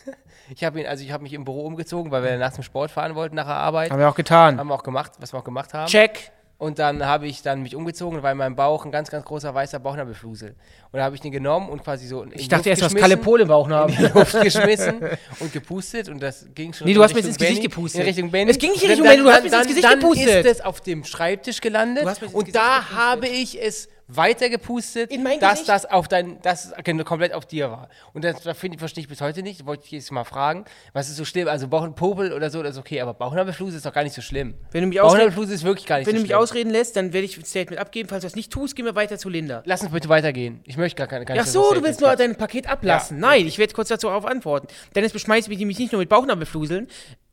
[0.48, 2.92] Ich habe ihn, also ich habe mich im Büro umgezogen, weil wir danach zum Sport
[2.92, 3.90] fahren wollten nach der Arbeit.
[3.90, 4.60] Haben wir auch getan.
[4.60, 5.88] Haben wir auch gemacht, was wir auch gemacht haben.
[5.88, 6.32] Check.
[6.58, 9.54] Und dann habe ich dann mich umgezogen, weil in meinem Bauch ein ganz, ganz großer
[9.54, 10.52] weißer Bauchnabelflusel.
[10.92, 12.94] Und da habe ich den genommen und quasi so in Ich dachte erst, du hast
[12.94, 13.92] geschmissen, Kalle Pol im Bauch haben.
[13.92, 15.02] in die Luft geschmissen
[15.42, 18.02] und gepustet und das ging schon Nee, du hast mir Richtung ins Gesicht Benny, gepustet.
[18.02, 18.52] In Richtung Benny.
[18.52, 20.00] Es ging nicht in Richtung dann- Benny, du hast dann- mir ins dann- Gesicht dann
[20.00, 20.46] gepustet.
[20.46, 25.24] ist es auf dem Schreibtisch gelandet mir und da habe ich es weiter gepustet, In
[25.24, 25.70] mein dass Gesicht?
[25.70, 27.90] das auf dein, dass es genau komplett auf dir war.
[28.14, 29.66] Und das, das verstehe ich bis heute nicht.
[29.66, 31.48] Wollte ich jetzt mal fragen, was ist so schlimm?
[31.48, 34.56] Also Bauchnabelpopel oder so, das ist okay, aber Bauchnabelflusel ist doch gar nicht so schlimm.
[34.72, 36.40] Wenn du mich ist wirklich gar nicht wenn so du mich schlimm.
[36.40, 38.10] ausreden lässt, dann werde ich ein Statement abgeben.
[38.10, 39.64] Falls du das nicht tust, gehen wir weiter zu Linda.
[39.66, 40.62] Lass uns bitte weitergehen.
[40.66, 41.26] Ich möchte gar keine.
[41.26, 43.18] Gar Ach so, du willst nur dein Paket ablassen.
[43.18, 44.68] Ja, Nein, ich werde kurz dazu darauf antworten.
[44.96, 46.88] Dennis beschmeißt mich nämlich nicht nur mit Bauchnabelfluseln,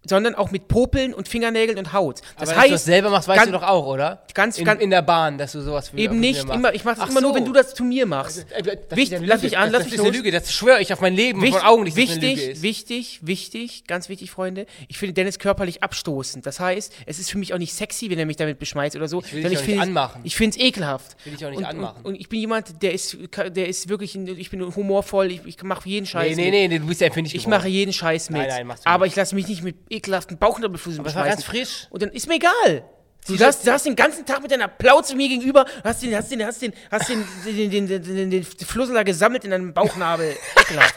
[0.05, 2.21] sondern auch mit Popeln und Fingernägeln und Haut.
[2.21, 4.23] Das aber dass du das heißt, selber machst, weißt du doch auch, oder?
[4.35, 6.45] ganz- in, ganz- in der Bahn, dass du sowas für eben nicht.
[6.47, 7.37] mir Immer, ich mache das Ach immer nur, so.
[7.37, 8.47] wenn du das zu mir machst.
[8.51, 9.47] Äh, das ist Wichtig- eine lass Lüge.
[9.47, 10.11] mich an, lass das mich ist eine.
[10.17, 12.63] Lüge, das schwöre ich auf mein Leben Wicht- von Augen nicht, dass das wichtig, ist.
[12.63, 14.67] wichtig, wichtig, ganz wichtig, Freunde.
[14.89, 16.45] Ich finde Dennis körperlich abstoßend.
[16.47, 19.09] Das heißt, es ist für mich auch nicht sexy, wenn er mich damit beschmeißt oder
[19.09, 19.23] so.
[19.23, 20.21] will dich sondern auch nicht finde es- anmachen.
[20.25, 21.17] Ich finde es ekelhaft.
[21.25, 21.97] Will dich auch nicht und, anmachen.
[22.03, 23.17] Und, und ich bin jemand, der ist,
[23.55, 26.79] der ist wirklich, ein- ich bin humorvoll, ich, ich mache jeden Scheiß Nee, nee, nee,
[26.79, 28.41] du bist ja empfindlich Ich mache jeden Scheiß mit.
[28.41, 29.13] Nein, nein, machst du aber nicht.
[29.13, 31.87] ich lasse mich nicht mit ekelhaften Bauchnabelflüssen Das war ganz frisch.
[31.91, 32.85] Und dann ist mir egal.
[33.27, 36.45] Du saßt, saßt den ganzen Tag mit deiner Plauze mir gegenüber, hast den, hast den,
[36.45, 40.35] hast den, hast den, den, den, den, den, den Flussel da gesammelt in deinem Bauchnabel.
[40.61, 40.95] Ekelhaft.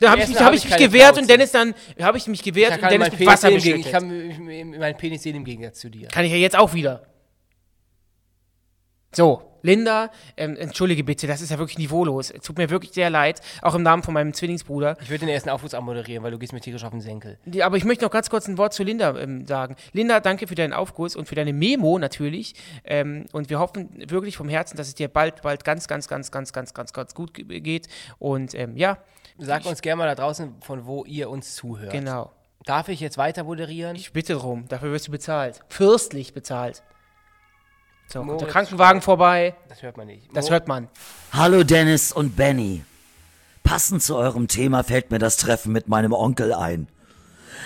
[0.00, 2.76] Da habe ich, hab ich ich mich gewehrt und Dennis dann, habe ich mich gewehrt
[2.76, 3.92] Ich und Dennis mit Wasser im Geg- ich beschüttet.
[3.92, 6.08] kann meinen Penis sehen im Gegensatz zu dir.
[6.08, 7.06] Kann ich ja jetzt auch wieder.
[9.14, 12.30] So, Linda, ähm, entschuldige bitte, das ist ja wirklich niveaulos.
[12.30, 14.96] Es tut mir wirklich sehr leid, auch im Namen von meinem Zwillingsbruder.
[15.02, 17.38] Ich würde den ersten Aufruf anmoderieren, weil du gehst mir tierisch auf den Senkel.
[17.44, 19.76] Die- Aber ich möchte noch ganz kurz ein Wort zu Linda ähm, sagen.
[19.92, 22.54] Linda, danke für deinen Aufguss und für deine Memo natürlich.
[22.84, 26.30] Ähm, und wir hoffen wirklich vom Herzen, dass es dir bald, bald ganz, ganz, ganz,
[26.30, 27.88] ganz, ganz, ganz, ganz gut ge- geht.
[28.18, 28.98] Und ähm, ja,
[29.38, 31.92] Sag uns gerne mal da draußen, von wo ihr uns zuhört.
[31.92, 32.32] genau.
[32.66, 33.96] Darf ich jetzt weiter moderieren?
[33.96, 35.60] Ich bitte drum, dafür wirst du bezahlt.
[35.70, 36.82] Fürstlich bezahlt.
[38.12, 39.54] So, kommt der Moritz Krankenwagen vorbei.
[39.68, 40.28] das hört man nicht.
[40.34, 40.88] Das Mo- hört man.
[41.32, 42.82] Hallo Dennis und Benny.
[43.62, 46.88] Passend zu eurem Thema fällt mir das Treffen mit meinem Onkel ein.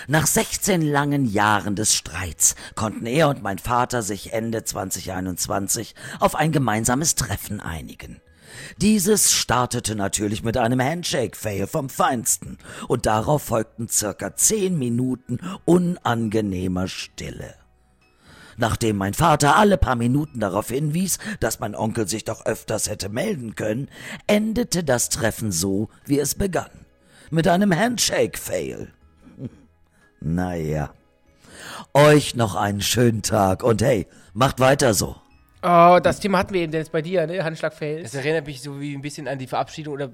[0.07, 6.35] Nach 16 langen Jahren des Streits konnten er und mein Vater sich Ende 2021 auf
[6.35, 8.21] ein gemeinsames Treffen einigen.
[8.77, 16.87] Dieses startete natürlich mit einem Handshake-Fail vom Feinsten und darauf folgten circa 10 Minuten unangenehmer
[16.87, 17.55] Stille.
[18.57, 23.09] Nachdem mein Vater alle paar Minuten darauf hinwies, dass mein Onkel sich doch öfters hätte
[23.09, 23.89] melden können,
[24.27, 26.71] endete das Treffen so, wie es begann.
[27.31, 28.89] Mit einem Handshake-Fail.
[30.21, 30.91] Naja.
[31.93, 35.17] Euch noch einen schönen Tag und hey, macht weiter so.
[35.61, 37.43] Oh, das Thema hatten wir eben, Dennis, bei dir, ne?
[37.43, 38.03] Handschlagfeld.
[38.03, 40.11] Das erinnert mich so wie ein bisschen an die Verabschiedung oder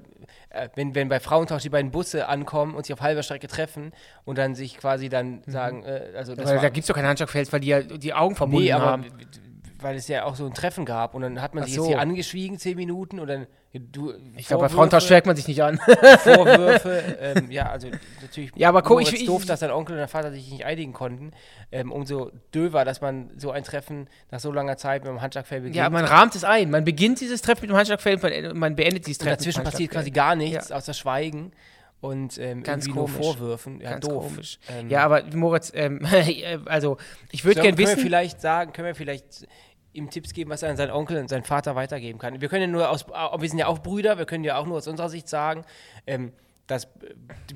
[0.50, 3.92] äh, wenn, wenn bei Frauentausch die beiden Busse ankommen und sich auf halber Strecke treffen
[4.24, 6.94] und dann sich quasi dann sagen, äh, also das Weil war, da gibt es doch
[6.94, 9.06] kein Handschlagfeld, weil die ja die Augen verbunden nee, aber haben.
[9.82, 11.82] Weil es ja auch so ein Treffen gab und dann hat man Ach sich so.
[11.82, 15.48] jetzt hier angeschwiegen, zehn Minuten und dann du, Ich glaube, bei Frauentausch schlägt man sich
[15.48, 15.78] nicht an.
[16.26, 17.88] Vorwürfe, ähm, ja, also
[18.20, 20.64] natürlich Ja, aber guck, ich- ich- doof, dass dein Onkel und dein Vater sich nicht
[20.64, 21.32] einigen konnten.
[21.70, 25.60] Ähm, umso döver, dass man so ein Treffen nach so langer Zeit mit einem Handschlagfell
[25.60, 25.76] beginnt.
[25.76, 26.70] Ja, man rahmt es ein.
[26.70, 29.38] Man beginnt dieses Treffen mit dem Handschlagfeld und man- beendet dieses und Treffen.
[29.38, 31.52] dazwischen mit dem passiert quasi gar nichts, außer Schweigen
[32.00, 33.16] und ähm, Ganz irgendwie komisch.
[33.16, 33.80] nur Vorwürfen.
[33.80, 34.26] Ja, Ganz doof.
[34.28, 34.58] komisch.
[34.68, 36.04] Ähm, Ja, aber Moritz, ähm,
[36.66, 36.96] also
[37.30, 38.00] ich würde gerne können wir wissen.
[38.00, 39.46] vielleicht sagen, können wir vielleicht
[39.92, 42.40] ihm Tipps geben, was er an seinen Onkel und seinen Vater weitergeben kann.
[42.40, 44.66] Wir können ja nur aus, äh, wir sind ja auch Brüder, wir können ja auch
[44.66, 45.64] nur aus unserer Sicht sagen,
[46.06, 46.32] ähm,
[46.74, 46.88] das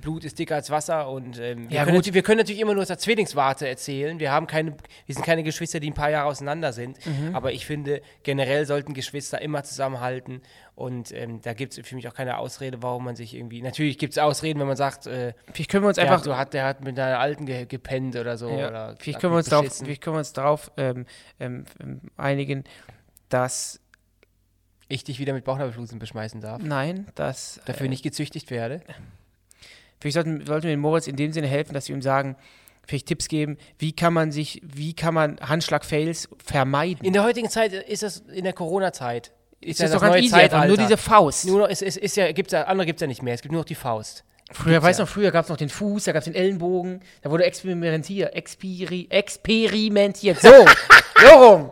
[0.00, 2.82] Blut ist dicker als Wasser und ähm, wir, Ja, können wir können natürlich immer nur
[2.82, 4.20] aus der Zwillingswarte erzählen.
[4.20, 7.04] Wir haben keine, wir sind keine Geschwister, die ein paar Jahre auseinander sind.
[7.06, 7.34] Mhm.
[7.34, 10.42] Aber ich finde, generell sollten Geschwister immer zusammenhalten
[10.74, 13.62] und ähm, da gibt es für mich auch keine Ausrede, warum man sich irgendwie.
[13.62, 16.18] Natürlich gibt es Ausreden, wenn man sagt, äh, Vielleicht können wir uns der, einfach.
[16.18, 18.50] hat, so hat, der hat mit einer Alten ge gepennt oder so.
[18.50, 19.86] ja, oder vielleicht können wir uns beschissen.
[19.86, 21.06] vielleicht können wir uns darauf ähm,
[22.18, 22.64] einigen,
[23.30, 23.80] dass
[24.88, 26.62] ich dich wieder mit Bauchnabelflusen beschmeißen darf.
[26.62, 28.82] nein, dass Dafür äh, nicht gezüchtigt werde.
[30.00, 32.36] Vielleicht sollten, sollten wir dem Moritz in dem Sinne helfen, dass wir ihm sagen,
[32.86, 37.04] vielleicht Tipps geben, wie kann man sich, wie kann man Handschlag-Fails vermeiden?
[37.04, 39.32] In der heutigen Zeit ist es in der Corona-Zeit.
[39.60, 41.46] ist ja das doch ganz easy, einfach nur diese Faust.
[41.46, 43.34] Nur noch, es, es ist ja, gibt's ja, andere gibt es ja nicht mehr.
[43.34, 44.24] Es gibt nur noch die Faust.
[44.52, 45.06] Früher, weißt du ja.
[45.06, 48.32] noch, früher gab es noch den Fuß, da gab es den Ellenbogen, da wurde experimentiert,
[48.32, 50.48] experi, experimentiert, so,
[51.20, 51.70] so rum.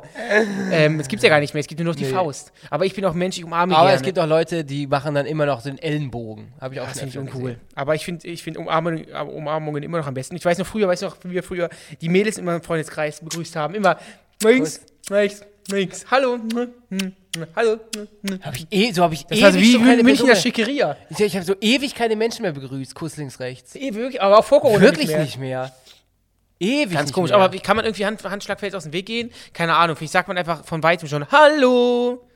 [0.72, 2.10] Ähm, das gibt es ja gar nicht mehr, es gibt nur noch die Nee.
[2.10, 2.52] Faust.
[2.70, 3.96] Aber ich bin auch Mensch, ich umarme Aber gerne.
[3.96, 6.52] es gibt auch Leute, die machen dann immer noch den Ellenbogen.
[6.60, 7.42] Habe ich auch das finde ich uncool.
[7.42, 7.60] gesehen.
[7.76, 10.34] Aber ich finde ich find Umarmungen, Umarmungen immer noch am besten.
[10.34, 11.68] Ich weiß noch früher, weißt du noch, wie wir früher
[12.00, 13.74] die Mädels immer im Freundeskreis begrüßt haben.
[13.76, 13.98] Immer
[14.42, 16.04] links, rechts, links.
[16.10, 16.38] Hallo,
[17.56, 17.78] hallo.
[18.42, 20.96] Hab ich eh, so habe ich Das ewig so wie so keine Münchner Schickeria.
[21.10, 22.94] Ich, ich habe so ewig keine Menschen mehr begrüßt.
[22.94, 23.74] Kuss links, rechts.
[23.76, 25.24] Eh, wirklich, aber auch vor Corona Wirklich nicht mehr.
[25.24, 25.72] nicht mehr.
[26.60, 27.30] Ewig Ganz komisch.
[27.32, 27.40] mehr.
[27.40, 29.30] Aber kann man irgendwie Hand, Handschlagfeld aus dem Weg gehen?
[29.52, 29.96] Keine Ahnung.
[29.96, 32.26] Vielleicht sagt man einfach von weitem schon Hallo.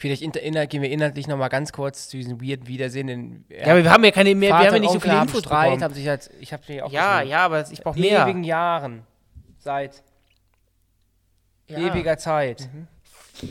[0.00, 3.08] Vielleicht inter, inhalt, gehen wir inhaltlich nochmal ganz kurz zu diesem weirden Wiedersehen.
[3.08, 5.20] Den, Ja, aber wir haben ja keine mehr, wir Vater haben ja nicht so viele
[5.20, 5.82] Infos Streit, bekommen.
[5.82, 8.24] haben sich halt, ich habe mir auch Ja, ja, aber ich brauche mehr.
[8.24, 9.02] ewigen Jahren.
[9.58, 10.02] Seit
[11.68, 11.78] Ja.
[11.78, 12.68] ewiger Zeit.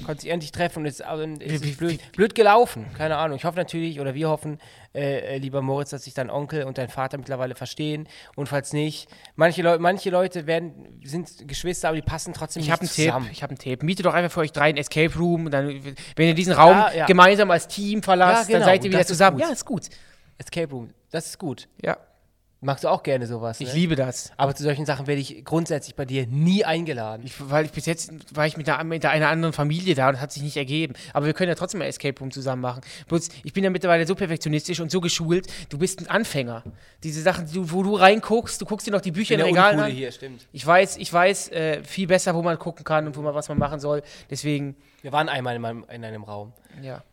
[0.06, 2.88] Konnte sich endlich treffen und es also, es Wie- wie- ist blöd, blöd gelaufen.
[2.98, 3.38] Keine Ahnung.
[3.38, 4.60] Ich hoffe natürlich, oder wir hoffen,
[4.94, 8.06] äh, äh, lieber Moritz, dass sich dein Onkel und dein Vater mittlerweile verstehen.
[8.36, 9.08] Und falls nicht,
[9.38, 12.90] manche, Leu manche Leute werden, sind Geschwister, aber die passen trotzdem Ich nicht habe einen
[12.90, 13.30] Tipp, zusammen.
[13.32, 13.82] ich habe einen Tipp.
[13.84, 15.68] Mietet doch einfach für euch drei einen Escape Room und dann,
[16.18, 17.06] wenn ihr diesen Raum Ja, ja.
[17.06, 19.38] gemeinsam als Team verlasst, genau, dann seid ihr wieder ist zusammen.
[19.38, 19.46] gut.
[19.48, 19.84] Ja, ist gut.
[20.38, 21.70] Escape Room, das ist gut.
[21.82, 21.96] Ja,
[22.60, 23.62] Magst du auch gerne sowas?
[23.62, 23.74] ich ne?
[23.76, 24.32] liebe das.
[24.36, 27.24] Aber zu solchen Sachen werde ich grundsätzlich bei dir nie eingeladen.
[27.24, 30.14] Ich, weil ich bis jetzt war ich mit einer, mit einer anderen Familie da und
[30.14, 30.96] das hat sich nicht ergeben.
[31.14, 32.82] Aber wir können ja trotzdem ein Escape Room zusammen machen.
[33.08, 36.64] Bloß, ich bin ja mittlerweile so perfektionistisch und so geschult, du bist ein Anfänger.
[37.04, 39.84] Diese Sachen, du, wo du reinguckst, du guckst dir noch die Bücher in der Uncoole
[39.84, 39.92] an.
[39.92, 40.48] hier, stimmt.
[40.52, 43.50] Ich weiß, ich weiß äh, viel besser, wo man gucken kann und wo man, was
[43.50, 44.02] man machen soll.
[44.32, 46.54] Deswegen, Wir waren einmal in, meinem, in einem Raum.
[46.82, 47.04] ja.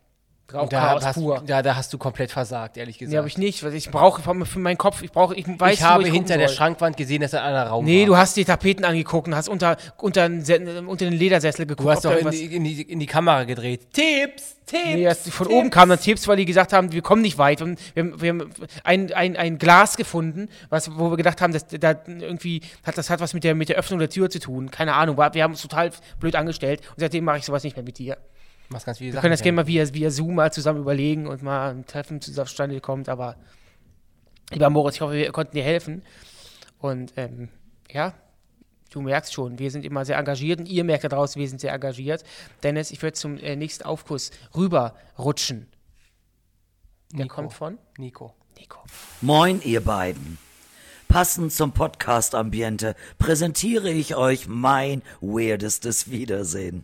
[0.53, 1.43] Und da, Rauchchaos hast, pur.
[1.45, 3.11] da, da hast du komplett versagt, ehrlich gesagt.
[3.11, 3.63] Nee, habe ich nicht.
[3.63, 6.47] weil Ich brauche für meinen Kopf, ich brauche, ich weiß, ich habe ich hinter der
[6.49, 6.57] soll.
[6.57, 8.05] Schrankwand gesehen, dass da einer Raum Nee, war.
[8.07, 11.83] du hast die Tapeten angeguckt und hast unter, unter, den unter den Ledersessel geguckt.
[11.87, 13.91] Du hast doch in die, in, die, in die Kamera gedreht.
[13.91, 14.83] Tipps, Tipps.
[14.85, 15.57] Nee, erst von Tipps.
[15.59, 17.63] oben kamen dann Tipps, weil die gesagt haben, wir kommen nicht weit.
[17.63, 18.51] Und wir, haben- wir haben
[18.83, 23.09] ein, ein, ein Glas gefunden, was, wo wir gedacht haben, dass da irgendwie hat das
[23.09, 24.69] hat was mit der, mit der Öffnung der Tür zu tun.
[24.69, 25.89] Keine Ahnung, wir haben uns total
[26.19, 28.17] blöd angestellt und seitdem mache ich sowas nicht mehr mit dir.
[28.69, 29.21] Machst ganz viele Wir Sachen.
[29.21, 32.79] können das gerne mal via, via Zoom mal zusammen überlegen und mal ein Treffen zustande
[32.81, 33.35] kommt, aber
[34.51, 36.01] lieber Moritz, ich hoffe, wir konnten dir helfen.
[36.79, 37.49] Und ähm,
[37.91, 38.13] ja,
[38.91, 41.61] du merkst schon, wir sind immer sehr engagiert und ihr merkt da draußen, wir sind
[41.61, 42.23] sehr engagiert.
[42.63, 45.67] Dennis, ich würde zum äh, nächsten Aufguss rüberrutschen.
[47.13, 47.35] Der Nico.
[47.35, 48.33] kommt von Nico.
[48.57, 48.79] Nico.
[49.21, 50.37] Moin, ihr beiden.
[51.07, 56.83] Passend zum Podcast-Ambiente präsentiere ich euch mein weirdestes Wiedersehen.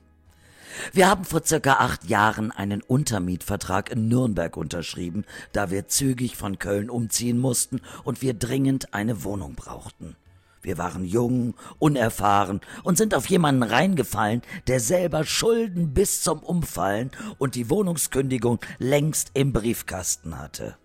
[0.93, 6.59] Wir haben vor circa acht Jahren einen Untermietvertrag in Nürnberg unterschrieben, da wir zügig von
[6.59, 10.15] Köln umziehen mussten und wir dringend eine Wohnung brauchten.
[10.61, 17.09] Wir waren jung, unerfahren und sind auf jemanden reingefallen, der selber Schulden bis zum Umfallen
[17.39, 20.77] und die Wohnungskündigung längst im Briefkasten hatte.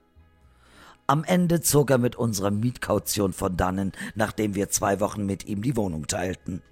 [1.07, 5.63] Am Ende zog er mit unserer Mietkaution von dannen, nachdem wir zwei Wochen mit ihm
[5.63, 6.63] die Wohnung teilten.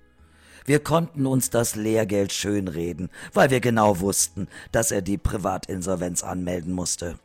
[0.64, 6.72] Wir konnten uns das Lehrgeld schönreden, weil wir genau wussten, dass er die Privatinsolvenz anmelden
[6.72, 7.18] musste.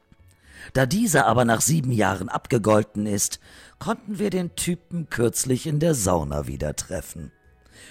[0.74, 3.40] Da dieser aber nach sieben Jahren abgegolten ist,
[3.80, 7.32] konnten wir den Typen kürzlich in der Sauna wieder treffen.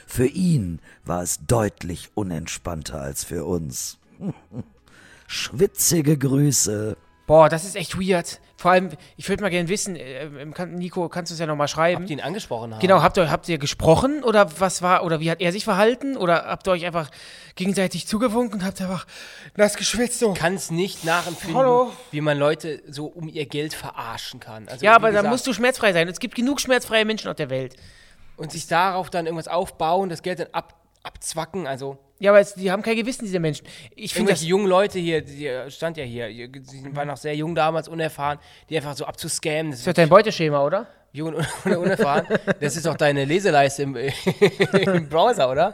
[0.06, 3.98] Für ihn war es deutlich unentspannter als für uns.
[5.26, 6.96] Schwitzige Grüße.
[7.28, 8.40] Boah, das ist echt weird.
[8.56, 11.46] Vor allem, ich würde mal gerne wissen, äh, ähm, kann, Nico, kannst du es ja
[11.46, 12.00] nochmal schreiben?
[12.00, 12.80] Habt ihr ihn angesprochen haben?
[12.80, 16.16] Genau, habt ihr, habt ihr gesprochen oder was war, oder wie hat er sich verhalten?
[16.16, 17.10] Oder habt ihr euch einfach
[17.54, 19.06] gegenseitig zugewunken und habt einfach
[19.56, 20.20] nass geschwitzt?
[20.20, 20.32] So.
[20.32, 21.92] kann es nicht nachempfinden, Hallo?
[22.12, 24.66] wie man Leute so um ihr Geld verarschen kann.
[24.66, 26.08] Also, Ja, aber da musst du schmerzfrei sein.
[26.08, 27.76] Es gibt genug schmerzfreie Menschen auf der Welt.
[28.38, 30.74] Und sich darauf dann irgendwas aufbauen, das Geld dann ab,
[31.08, 31.66] abzwacken.
[31.66, 33.66] Also, Ja, aber es, die haben kein Gewissen, diese Menschen.
[33.96, 34.44] Ich finde das.
[34.44, 38.38] jungen Leute hier, die stand ja hier, die- sie waren noch sehr jung damals, unerfahren,
[38.68, 39.70] die einfach so abzuscammen.
[39.72, 40.86] Das Das ist dein Beuteschema, oder?
[41.12, 42.26] Jung und un- unerfahren.
[42.60, 43.96] Das ist auch deine Leseleiste im,
[44.72, 45.72] im Browser, oder?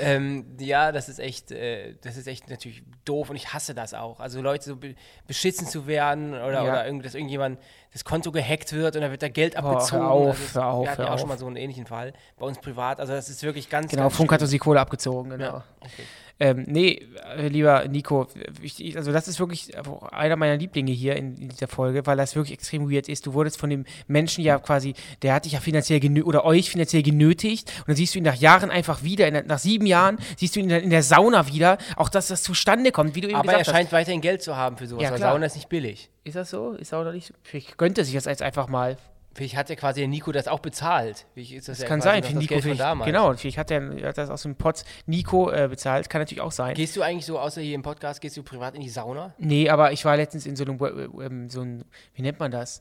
[0.00, 3.94] ähm, ja, das ist echt, äh, das ist echt natürlich doof und ich hasse das
[3.94, 4.20] auch.
[4.20, 4.94] Also Leute so be
[5.26, 6.62] beschissen zu werden oder, Ja.
[6.64, 7.58] oder irgend, dass irgendjemand
[7.92, 10.02] das Konto gehackt wird und dann wird da Geld hör abgezogen.
[10.04, 11.20] auf, also das, hör auf, wir hatten hör ja auch auf.
[11.20, 13.00] schon mal so einen ähnlichen Fall bei uns privat.
[13.00, 14.44] Also das ist wirklich ganz, Genau, ganz Funk hat schlimm.
[14.44, 15.44] uns die Kohle abgezogen, genau.
[15.44, 16.02] Ja, okay.
[16.38, 17.06] Ähm, nee,
[17.36, 18.28] äh, lieber Nico,
[18.60, 19.70] ich, also das ist wirklich
[20.12, 23.26] einer meiner Lieblinge hier in, in dieser Folge, weil das wirklich extrem weird ist.
[23.26, 27.02] Du wurdest von dem Menschen ja quasi, der hat dich ja finanziell oder euch finanziell
[27.02, 30.56] genötigt und dann siehst du ihn nach Jahren einfach wieder, in nach sieben Jahren siehst
[30.56, 33.52] du ihn in der, Sauna wieder, auch dass das zustande kommt, wie du eben Aber
[33.52, 35.18] er gesagt scheint weiterhin Geld zu haben für sowas, Ja, weil.
[35.18, 36.10] Sauna ist nicht billig.
[36.10, 36.26] hast.
[36.26, 36.72] Ist das so?
[36.72, 37.34] Ist Sauna nicht so?
[37.76, 38.98] Gönnt er sich das jetzt einfach mal.
[39.36, 41.26] Vielleicht hat ja quasi der Nico das auch bezahlt.
[41.36, 43.06] Das Das ja kann sein, für das Nico Geld vielleicht, damals.
[43.06, 46.52] genau, vielleicht hat er hat das aus dem Pot Nico äh, bezahlt, kann natürlich auch
[46.52, 46.74] sein.
[46.74, 49.34] Gehst du eigentlich so, außer hier im Podcast, gehst du privat in die Sauna?
[49.36, 51.84] Nee, aber ich war letztens in so einem, äh, ähm, so ein,
[52.14, 52.80] wie nennt man das?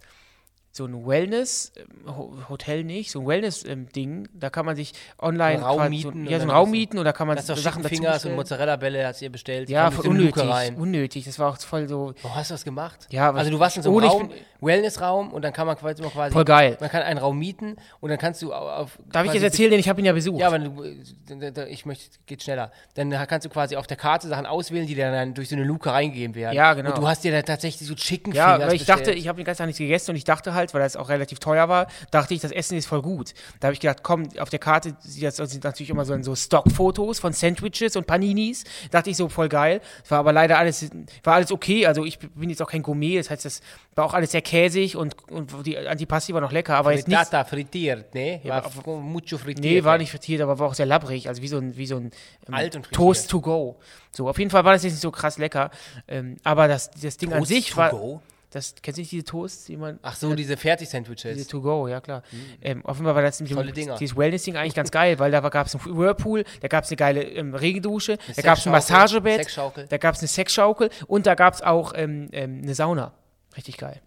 [0.78, 5.62] So ein Wellness, ähm, Ho- Hotel nicht, so ein Wellness-Ding, da kann man sich online
[5.62, 7.44] Raum quasi so, mieten ja, und so einen dann Raum mieten oder kann man doch
[7.56, 8.36] Sachen dazu Fingers und.
[8.36, 9.70] Mozzarella-Bälle hast du ihr bestellt.
[9.70, 10.76] Ja, voll so unnötig, rein.
[10.76, 13.08] unnötig, das war auch voll so, Warum hast du das gemacht?
[13.10, 16.34] Ja, also du warst in so einem Raum, Wellnessraum und dann kann man quasi, quasi
[16.34, 16.76] Voll geil.
[16.82, 19.72] Man kann einen Raum mieten und dann kannst du au- auf darf ich jetzt erzählen,
[19.72, 20.40] denn ich habe ihn ja besucht.
[20.42, 22.72] Ja, aber du, äh, ich möchte, geht schneller.
[22.96, 25.64] Dann kannst du quasi auf der Karte Sachen auswählen, die dir dann durch so eine
[25.64, 26.56] Luke reingegeben werden.
[26.56, 26.90] Ja, genau.
[26.90, 29.20] Und du hast dir da tatsächlich so Chicken Ja, Fingers weil ich dachte, bestellt.
[29.20, 31.40] ich habe den ganzen Tag nichts gegessen und ich dachte halt, weil das auch relativ
[31.40, 33.34] teuer war, dachte ich, das Essen ist voll gut.
[33.60, 37.34] Da habe ich gedacht, komm, auf der Karte sind natürlich immer so, so Stockfotos von
[37.34, 38.64] Sandwiches und Paninis.
[38.92, 39.82] Dachte ich so, voll geil.
[40.10, 40.90] War aber leider alles,
[41.24, 41.86] war alles okay.
[41.86, 43.62] Also ich bin jetzt auch kein Gourmet, das heißt, das
[43.96, 47.24] war auch alles sehr käsig und, und die Antipasti war noch lecker, aber jetzt nichts.
[47.30, 48.42] Frittata frittiert, ne?
[48.44, 49.60] Ja, War f- mucho frittiert.
[49.64, 51.98] Nee, war nicht frittiert, aber war auch sehr labbrig, also wie so ein, wie so
[51.98, 52.12] ein
[52.52, 52.84] ähm.
[52.92, 53.78] Toast to go.
[54.12, 55.72] So, auf jeden Fall war das jetzt nicht so krass lecker.
[56.08, 57.90] Ähm, aber das, das Ding an Toast sich to war.
[57.90, 58.22] go?
[58.56, 60.00] Das, kennst du nicht diese Toasts, die man.
[60.02, 61.36] Ach so, diese Fertig-Sandwiches.
[61.36, 62.24] Diese To-Go, ja klar.
[62.62, 63.98] Ähm, offenbar war das Tolle Dinger.
[63.98, 66.96] dieses Wellness-Ding eigentlich ganz geil, weil da gab es einen Whirlpool, da gab es eine
[66.96, 69.88] geile ähm, Regendusche, da gab es ein Massagebett, Sexschaukel.
[69.88, 73.12] da gab es eine Sexschaukel und da gab es auch ähm, ähm, eine Sauna.
[73.58, 74.00] Richtig geil.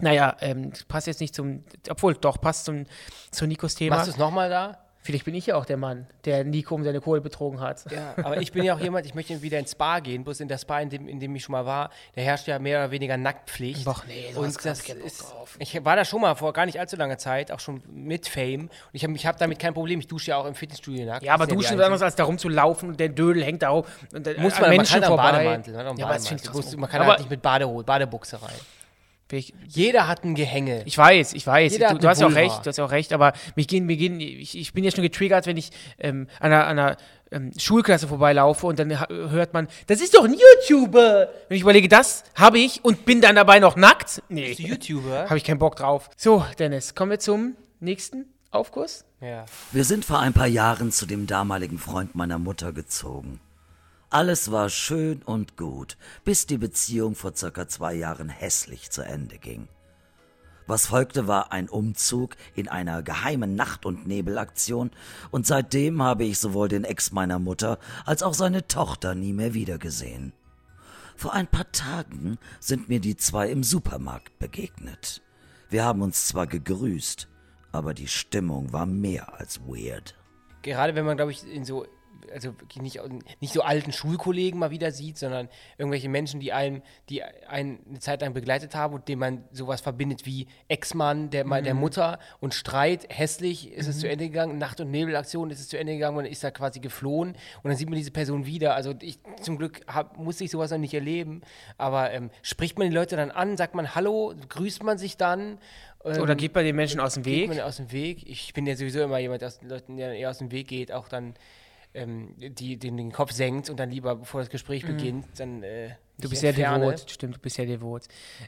[0.00, 2.86] Naja, ähm, passt jetzt nicht zum, obwohl doch, passt zum,
[3.30, 3.96] zu Nikos Thema.
[3.96, 4.81] Machst du es nochmal da?
[5.04, 7.84] Vielleicht bin ich ja auch der Mann, der Nico um seine Kohle betrogen hat.
[7.90, 10.46] Ja, aber ich bin ja auch jemand, ich möchte wieder ins Spa gehen, bloß in
[10.48, 12.90] der Spa, in dem, in dem ich schon mal war, da herrscht ja mehr oder
[12.92, 13.86] weniger Nacktpflicht.
[13.88, 15.56] Ach nee, sowas und das ich ist, drauf.
[15.58, 18.62] ich war da schon mal vor gar nicht allzu langer Zeit, auch schon mit Fame.
[18.62, 21.24] Und ich habe ich hab damit kein Problem, ich dusche ja auch im Fitnessstudio nackt.
[21.24, 23.70] Ja, aber Das ist duschen ist anders als da rumzulaufen und der Dödel hängt da
[23.70, 23.84] rum.
[24.14, 25.32] Und der, Muss an man, man Menschen kann vorbei.
[25.32, 25.74] Bademantel.
[25.74, 26.36] Man, Ja, aber das Bademantel.
[26.52, 26.52] krass.
[26.70, 28.50] Bloß man kann aber halt nicht mit Badehose, Badebuchse rein.
[29.38, 30.82] Ich, Jeder hat ein Gehänge.
[30.84, 31.72] ich weiß, ich weiß.
[31.72, 33.68] Jeder Du, hat du hast ja auch recht, du hast ja auch recht, aber mich
[33.68, 36.78] gehen, mir gehen, ich, ich bin ja schon getriggert, wenn ich ähm, an einer, an
[36.78, 36.96] einer
[37.30, 41.28] ähm, Schulklasse vorbeilaufe und dann hört man, das ist doch ein YouTuber.
[41.48, 44.22] Wenn ich überlege, das habe ich und bin dann dabei noch nackt.
[44.28, 45.24] Nee, Bist du YouTuber?
[45.24, 46.10] habe ich keinen Bock drauf.
[46.16, 49.04] So, Dennis, kommen wir zum nächsten Aufguss.
[49.20, 49.46] ja.
[49.72, 53.40] Wir sind vor ein paar Jahren zu dem damaligen Freund meiner Mutter gezogen.
[54.12, 59.38] Alles war schön und gut, bis die Beziehung vor circa zwei Jahren hässlich zu Ende
[59.38, 59.68] ging.
[60.66, 64.90] Was folgte, war ein Umzug in einer geheimen Nacht- und Nebelaktion,
[65.30, 69.54] und seitdem habe ich sowohl den Ex meiner Mutter als auch seine Tochter nie mehr
[69.54, 70.34] wiedergesehen.
[71.16, 75.22] Vor ein paar Tagen sind mir die zwei im Supermarkt begegnet.
[75.70, 77.28] Wir haben uns zwar gegrüßt,
[77.72, 80.18] aber die Stimmung war mehr als weird.
[80.60, 81.86] Gerade wenn man, glaube ich, in so,
[82.32, 83.00] also nicht,
[83.40, 85.48] nicht so alten Schulkollegen mal wieder sieht, sondern
[85.78, 89.80] irgendwelche Menschen, die einen, die einen eine Zeit lang begleitet haben und dem man sowas
[89.80, 91.64] verbindet wie Ex-Mann der, mhm.
[91.64, 95.68] der Mutter und Streit, hässlich ist es zu Ende gegangen, Nacht- und Nebelaktion ist es
[95.68, 97.30] zu Ende gegangen, man ist da quasi geflohen
[97.62, 98.74] und dann sieht man diese Person wieder.
[98.74, 101.42] Also ich zum Glück hab, musste ich sowas noch nicht erleben,
[101.78, 105.58] aber ähm, spricht man die Leute dann an, sagt man Hallo, grüßt man sich dann
[106.04, 107.48] ähm, Oder geht bei den Menschen aus dem geht Weg.
[107.48, 108.28] man aus dem Weg.
[108.28, 110.68] Ich bin ja sowieso immer jemand, der aus den Leuten, der eher aus dem Weg
[110.68, 111.34] geht, auch dann
[111.94, 115.88] ähm, die, den, den Kopf senkt und dann lieber, bevor das Gespräch beginnt, dann äh,
[115.88, 116.22] Mhm.
[116.22, 116.84] Du bist sehr entferne.
[116.84, 118.02] devot, stimmt, du bist sehr devot.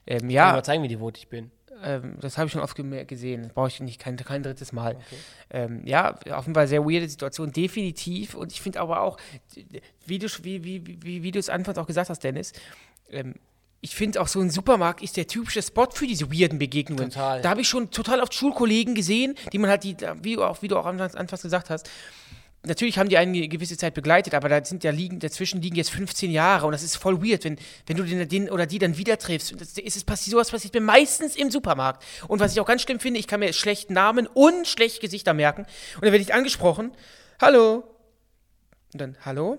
[0.06, 1.50] Ähm, Ich kann ja, mal zeigen, wie devot ich bin.
[1.82, 2.76] ähm, das habe ich schon oft
[3.08, 3.42] gesehen.
[3.44, 4.96] Das brauche ich nicht kein, kein drittes Mal.
[5.50, 8.34] Ähm, ja, auf jeden Fall sehr weirde Situation, definitiv.
[8.34, 9.16] Und ich finde aber auch,
[10.06, 12.52] wie du wie, wie, wie, wie du es anfangs auch gesagt hast, Dennis,
[13.10, 13.34] ähm,
[13.80, 17.10] ich finde auch so ein Supermarkt ist der typische Spot für diese weirden Begegnungen.
[17.10, 17.42] Total.
[17.42, 20.62] Da habe ich schon total oft Schulkollegen gesehen, die man halt, die, wie, du auch,
[20.62, 21.90] wie du auch anfangs, anfangs gesagt hast,
[22.66, 25.90] natürlich haben die eine gewisse Zeit begleitet, aber da sind ja liegen, dazwischen liegen jetzt
[25.90, 28.96] 15 Jahre und das ist voll weird, wenn, wenn du den, den oder die dann
[28.96, 29.52] wieder triffst.
[29.52, 32.02] Und das, ist es passiert, sowas passiert mir meistens im Supermarkt.
[32.28, 35.34] Und was ich auch ganz schlimm finde, ich kann mir schlecht Namen und schlecht Gesichter
[35.34, 35.62] merken.
[35.96, 36.92] Und dann werde ich angesprochen,
[37.40, 37.84] hallo.
[38.92, 39.58] Und dann, hallo?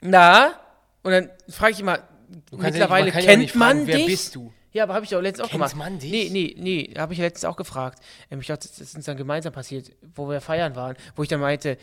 [0.00, 0.58] Na?
[1.02, 2.08] Und dann frage ich immer, kannst
[2.50, 4.06] ja nicht- mittlerweile man ja kennt nicht fragen, man wer dich?
[4.06, 4.52] bist du?
[4.78, 5.74] Ja, aber habe ich auch letztens auch gemacht.
[5.74, 6.10] man dich?
[6.12, 7.98] Nee, nee, nee, habe ich letztens auch gefragt.
[8.30, 11.28] Ähm, ich glaube, das ist uns dann gemeinsam passiert, wo wir feiern waren, wo ich
[11.28, 11.76] dann meinte,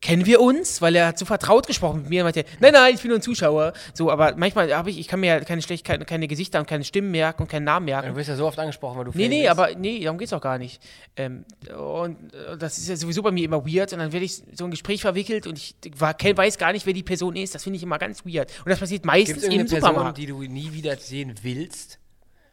[0.00, 0.82] kennen wir uns?
[0.82, 2.20] Weil er hat so vertraut gesprochen mit mir.
[2.20, 3.72] Er meinte, nein, nein, ich bin nur ein Zuschauer.
[3.94, 6.66] So, aber manchmal habe ich, ich kann mir ja keine schlecht, keine, keine Gesichter und
[6.66, 8.08] keine Stimmen merken und keinen Namen merken.
[8.10, 9.50] Du wirst ja so oft angesprochen, weil du Nee, nee, bist.
[9.52, 10.82] aber nee, darum geht's auch gar nicht.
[11.16, 12.18] Ähm, und
[12.58, 15.00] das ist ja sowieso bei mir immer weird und dann werde ich so ein Gespräch
[15.00, 17.54] verwickelt und ich war, weiß gar nicht, wer die Person ist.
[17.54, 18.52] Das finde ich immer ganz weird.
[18.64, 20.18] Und das passiert meistens es im irgendeine Person, Supermarkt.
[20.18, 22.00] die du nie wieder sehen willst?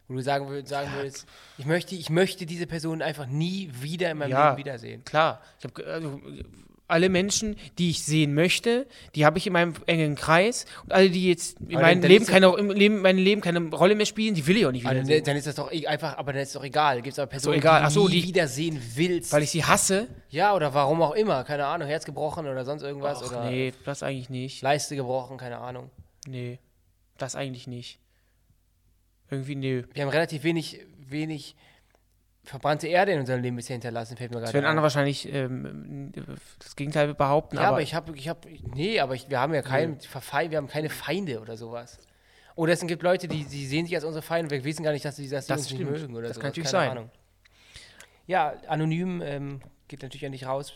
[0.08, 1.26] Wo du sagen, würd, sagen würdest,
[1.56, 4.48] ich möchte, ich möchte diese Person einfach nie wieder in meinem Ja.
[4.50, 5.04] Leben wiedersehen.
[5.04, 5.40] Klar.
[5.58, 6.20] Ich hab, ge- also,
[6.86, 10.66] alle Menschen, die ich sehen möchte, die habe ich in meinem engen Kreis.
[10.82, 14.04] Und alle, die jetzt in meinem Leben, keine, im Leben, meinem Leben keine Rolle mehr
[14.04, 16.34] spielen, die will ich auch nicht Aber wieder dann, ist das doch e- einfach, aber
[16.34, 16.96] dann ist es doch egal.
[17.00, 17.86] Gibt es aber Personen, egal.
[17.86, 19.32] die so, du nie die- wiedersehen willst?
[19.32, 20.08] Weil ich sie hasse.
[20.28, 21.42] ja, oder warum auch immer.
[21.44, 23.22] Keine Ahnung, Herz gebrochen oder sonst irgendwas.
[23.24, 24.60] Ach, oder nee, das eigentlich nicht.
[24.60, 25.90] Leiste gebrochen, keine Ahnung.
[26.26, 26.58] Nee,
[27.16, 27.98] das eigentlich nicht.
[29.30, 29.84] Irgendwie, nö.
[29.92, 31.56] Wir haben relativ wenig, wenig
[32.44, 34.70] verbrannte Erde in unserem Leben bisher hinterlassen, fällt mir Das gerade werden auf.
[34.70, 36.12] andere wahrscheinlich ähm,
[36.58, 37.56] das Gegenteil behaupten.
[37.56, 40.50] Ja, aber, aber ich habe, ich habe, nee, aber ich, wir haben ja kein, Verfei-
[40.50, 41.98] wir haben keine Feinde oder sowas.
[42.54, 45.04] Oder es gibt Leute, die, die sehen sich als unsere Feinde, wir wissen gar nicht,
[45.04, 46.40] dass sie dass Das uns nicht mögen oder Das so.
[46.42, 46.90] kann natürlich keine sein.
[46.90, 47.10] Ahnung.
[48.26, 50.74] Ja, anonym ähm, geht natürlich ja nicht raus.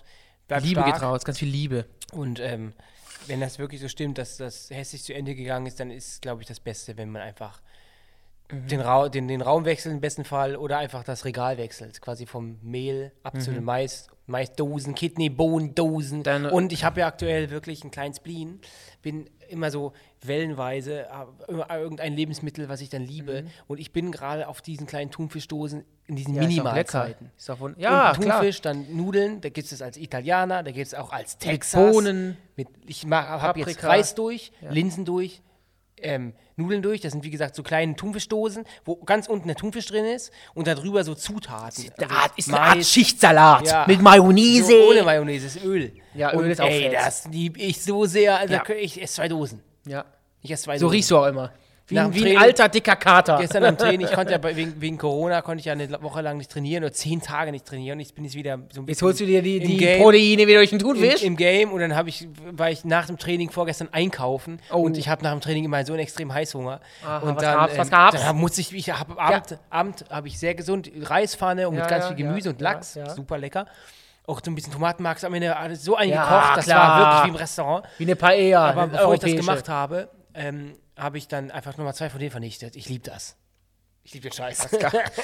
[0.48, 0.94] Bleibt Liebe stark.
[0.94, 1.86] geht raus, ganz viel Liebe.
[2.12, 2.72] Und ähm,
[3.26, 6.40] wenn das wirklich so stimmt, dass das hässlich zu Ende gegangen ist, dann ist, glaube
[6.42, 7.60] ich, das Beste, wenn man einfach
[8.50, 8.66] Mhm.
[8.68, 12.00] den, Ra den, den Raum wechselt im besten Fall oder einfach das Regal wechselt.
[12.00, 16.22] Quasi vom Mehl ab zu den Mais, Maisdosen, Kidneybohnendosen.
[16.22, 18.60] Dann- Und ich habe ja aktuell wirklich einen kleinen Spleen.
[19.02, 19.92] Bin immer so
[20.22, 21.06] wellenweise,
[21.46, 23.44] immer irgendein Lebensmittel, was ich dann liebe.
[23.66, 26.36] Und ich bin gerade auf diesen kleinen Thunfischdosen in diesen Mhm.
[26.36, 26.54] Ja, lecker.
[26.64, 27.30] Minimalzeiten.
[27.36, 28.40] Ist auch wun- ja, und klar.
[28.40, 31.40] Thunfisch, dann Nudeln, da gibt es es als Italiener, da gibt es auch als Mit
[31.50, 31.92] Texas.
[31.92, 32.36] Bohnen.
[32.56, 33.82] Mit, ich habe jetzt.
[33.84, 35.40] Reis durch, Linsen durch,
[36.02, 37.00] ähm, Nudeln durch.
[37.00, 40.66] Das sind wie gesagt so kleine Thunfischdosen, wo ganz unten der Thunfisch drin ist und
[40.66, 41.84] darüber so Zutaten.
[41.96, 43.84] Eine Also Art, ist eine Art Mais, Schichtsalat ja.
[43.86, 44.66] mit Mayonnaise.
[44.66, 45.92] So ohne Mayonnaise, ist Öl.
[46.14, 46.94] Ja, Öl und, ist auch ey, fett.
[46.94, 48.38] das liebe ich so sehr.
[48.38, 48.62] Also Ja.
[48.68, 49.62] ich esse zwei Dosen.
[49.86, 50.04] ja.
[50.40, 50.94] Ich esse zwei So Dosen.
[50.94, 51.52] riechst du auch immer.
[51.90, 53.38] Wie, ein, wie ein alter, dicker Kater.
[53.38, 56.20] Gestern am Training, ich konnte ja bei- wegen, wegen Corona konnte ich ja eine Woche
[56.20, 57.96] lang nicht trainieren oder zehn Tage nicht trainieren.
[57.98, 59.76] Und ich bin jetzt wieder so ein bisschen Jetzt holst du dir die, im die
[59.78, 60.02] Game.
[60.02, 61.22] Proteine wieder durch den im, Thunfisch.
[61.22, 64.78] im Game und dann habe ich, war ich nach dem Training vorgestern einkaufen Oh.
[64.82, 66.80] und ich habe nach dem Training immer so einen extremen Heißhunger.
[67.04, 68.22] Aha, und was dann, gab's, was ähm, gab's?
[68.22, 71.90] Dann muss ich, ich habe Abend, Abend habe ich sehr gesund Reispfanne und Ja, mit
[71.90, 73.10] ganz ja, viel Gemüse ja, und Lachs, ja, ja.
[73.14, 73.66] super lecker.
[74.26, 77.34] Auch so ein bisschen Tomatenmark am Ende so eingekocht, Ja, das war wirklich wie im
[77.36, 77.86] Restaurant.
[77.96, 78.66] Wie eine Paella.
[78.72, 82.30] Aber bevor ich das gemacht habe, ähm, habe ich dann einfach nochmal zwei von denen
[82.30, 82.76] vernichtet.
[82.76, 83.36] Ich liebe das.
[84.04, 84.68] Ich liebe den Scheiß.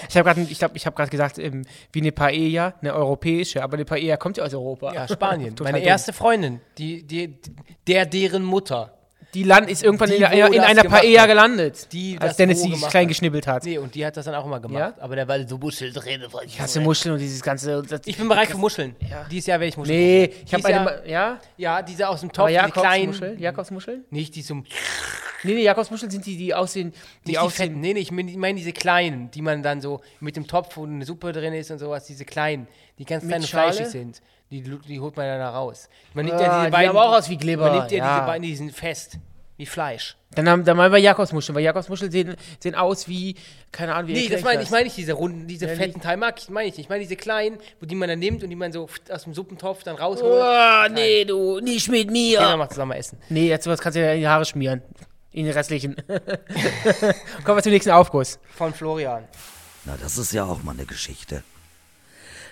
[0.09, 3.75] Ich habe gerade ich glaub, ich hab gesagt, ähm, wie eine Paella, eine europäische, aber
[3.75, 4.93] eine Paella kommt ja aus Europa.
[4.93, 5.55] Ja, Spanien.
[5.61, 7.39] Meine erste Freundin, die, die,
[7.87, 8.94] der deren Mutter.
[9.35, 11.93] Die Land ist irgendwann Die, in, der, in einer Paella gelandet.
[11.93, 13.09] Die als Dennis sie klein hat.
[13.09, 13.65] geschnibbelt hat.
[13.65, 14.95] Nee, und die hat das dann auch immer gemacht.
[14.97, 15.03] Ja?
[15.03, 16.23] Aber der war so Muschel drin.
[16.47, 17.83] Ich hasse Muscheln und dieses ganze.
[17.83, 18.95] Das, Ich bin bereit für Muscheln.
[19.11, 19.27] Ja.
[19.31, 19.99] Dieses Jahr werde ich Muscheln.
[19.99, 20.77] Nee, ich habe eine.
[20.77, 21.41] Jahr- Ja?
[21.57, 22.73] Ja, diese aus dem Topf, die kleinen.
[23.13, 23.39] Jakobsmuscheln?
[23.39, 24.05] Jakobsmuscheln?
[24.11, 24.65] Nicht die zum.
[25.43, 26.93] Nee, nee, Jakobsmuscheln sind die, die aussehen.
[27.27, 27.69] Die, die aussehen.
[27.71, 27.81] fetten.
[27.81, 31.05] Nee, nee, ich meine diese kleinen, die man dann so mit dem Topf, wo eine
[31.05, 32.67] Suppe drin ist und sowas, diese kleinen,
[32.99, 33.73] die ganz Mit klein und Schale?
[33.73, 34.23] fleischig sind.
[34.63, 35.89] Die, die holt man dann da raus.
[36.15, 36.89] Man nimmt Ah, ja die diese beiden.
[36.91, 38.15] haben auch aus wie Glibber, Man nimmt ja, ja.
[38.17, 39.19] diese beiden, die sind fest.
[39.57, 40.17] Wie Fleisch.
[40.35, 43.37] Dann, haben, dann mal bei Jakobsmuscheln, weil Jakobsmuscheln sehen, sehen aus wie.
[43.71, 46.17] Keine Ahnung, wie Nee, das meine ich meine nicht diese runden, diese Ja, fetten Teil
[46.17, 46.87] mag ich, meine ich nicht.
[46.87, 49.33] Ich meine diese kleinen, wo die man dann nimmt und die man so aus dem
[49.35, 50.43] Suppentopf dann rausholt.
[50.43, 52.39] Oh, nee, du, nicht mit mir.
[52.39, 53.19] Kinder mal zusammen essen.
[53.29, 54.83] Nee, jetzt was kannst du dir in die Haare schmieren.
[55.31, 55.95] In den restlichen.
[57.45, 58.39] Kommen wir zum nächsten Aufguss.
[58.57, 59.25] Von Florian.
[59.85, 61.43] Na, das ist ja auch mal eine Geschichte.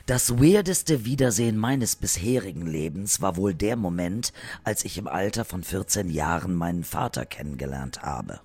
[0.06, 4.32] Das weirdeste Wiedersehen meines bisherigen Lebens war wohl der Moment,
[4.64, 8.40] als ich im Alter von 14 Jahren meinen Vater kennengelernt habe.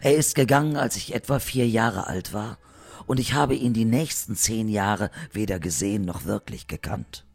[0.00, 2.58] Er ist gegangen, als ich etwa vier Jahre alt war,
[3.06, 7.26] und ich habe ihn die nächsten zehn Jahre weder gesehen noch wirklich gekannt.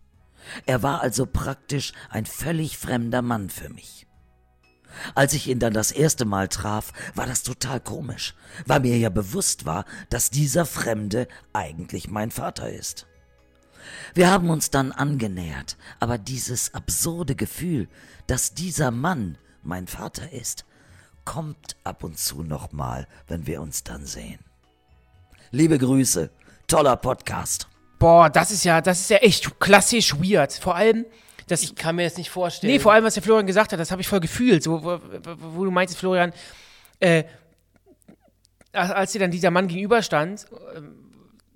[0.65, 4.02] Er war also praktisch ein völlig fremder Mann für mich.
[5.15, 8.35] Als ich ihn dann das erste Mal traf, war das total komisch,
[8.65, 13.07] weil mir ja bewusst war, dass dieser Fremde eigentlich mein Vater ist.
[14.13, 17.87] Wir haben uns dann angenähert, aber dieses absurde Gefühl,
[18.27, 20.65] dass dieser Mann mein Vater ist,
[21.25, 24.39] kommt ab und zu nochmal, wenn wir uns dann sehen.
[25.51, 26.29] Liebe Grüße,
[26.67, 27.67] toller Podcast.
[27.99, 30.51] Boah, das ist ja, das ist ja echt klassisch weird.
[30.53, 31.05] Vor allem,
[31.47, 31.63] das.
[31.63, 32.73] Ich kann mir das nicht vorstellen.
[32.73, 34.63] nee, vor allem, was der Florian gesagt hat, das habe ich voll gefühlt.
[34.63, 36.33] So, wo, wo wo du meinst, Florian,
[36.99, 37.23] äh,
[38.71, 41.02] als dir dann dieser Mann gegenüberstand, ähm,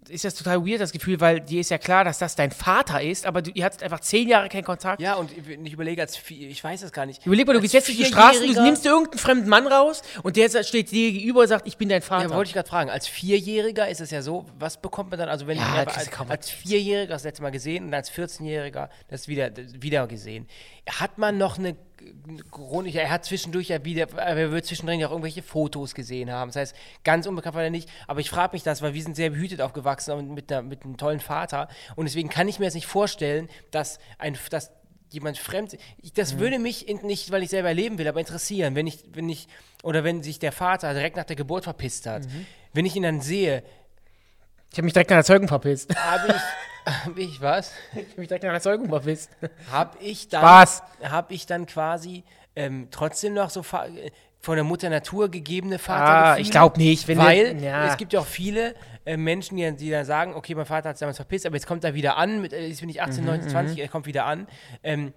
[0.09, 3.01] ist das total weird, das Gefühl, weil dir ist ja klar, dass das dein Vater
[3.01, 5.01] ist, aber du, ihr hattet einfach zehn Jahre keinen Kontakt.
[5.01, 7.25] Ja, und ich überlege als vier, ich weiß es gar nicht.
[7.25, 10.01] Überleg mal, du Als gehst jetzt durch die Straßen, du nimmst irgendeinen fremden Mann raus
[10.23, 12.29] und der steht dir gegenüber und sagt, ich bin dein Vater.
[12.29, 12.89] Ja, wollte ich gerade fragen.
[12.89, 16.09] Als Vierjähriger ist es ja so, was bekommt man dann, also wenn Ja, ich als,
[16.29, 20.47] als Vierjähriger das letzte Mal gesehen und als 14-Jähriger das wieder, das wieder gesehen.
[20.89, 21.75] Hat man noch eine
[22.51, 26.49] Grund, er hat zwischendurch ja wieder, er wird zwischendrin ja auch irgendwelche Fotos gesehen haben.
[26.49, 27.89] Das heißt, ganz unbekannt war er nicht.
[28.07, 30.83] Aber ich frage mich das, weil wir sind sehr behütet aufgewachsen und mit, einer, mit
[30.83, 31.67] einem tollen Vater.
[31.95, 34.71] Und deswegen kann ich mir jetzt nicht vorstellen, dass ein, dass
[35.09, 36.39] jemand fremd, ich, das Mhm.
[36.39, 39.47] würde mich in, nicht, weil ich selber erleben will, aber interessieren, wenn ich, wenn ich,
[39.83, 42.25] oder wenn sich der Vater direkt nach der Geburt verpisst hat.
[42.25, 42.45] Mhm.
[42.73, 43.63] Wenn ich ihn dann sehe,
[44.77, 45.95] Ich habe mich direkt nach der Zeugung verpisst.
[45.95, 47.73] habe ich, habe ich was?
[47.93, 49.31] Ich habe mich direkt nach der Zeugung verpisst.
[49.71, 50.83] Habe ich dann, Spaß.
[51.03, 52.23] habe ich dann quasi
[52.55, 53.81] ähm, trotzdem noch so von
[54.45, 57.07] der Mutter Natur gegebene Vater Ah, ich glaube nicht.
[57.07, 57.87] Wenn Weil ja.
[57.87, 60.97] es gibt ja auch viele äh, Menschen, die, die dann sagen, okay, mein Vater hat
[60.97, 63.23] sich damals verpisst, aber jetzt kommt er wieder an, mit, äh, jetzt bin ich 18,
[63.23, 64.45] Mhm, 19, 20, er kommt wieder an.
[64.83, 65.11] Ähm,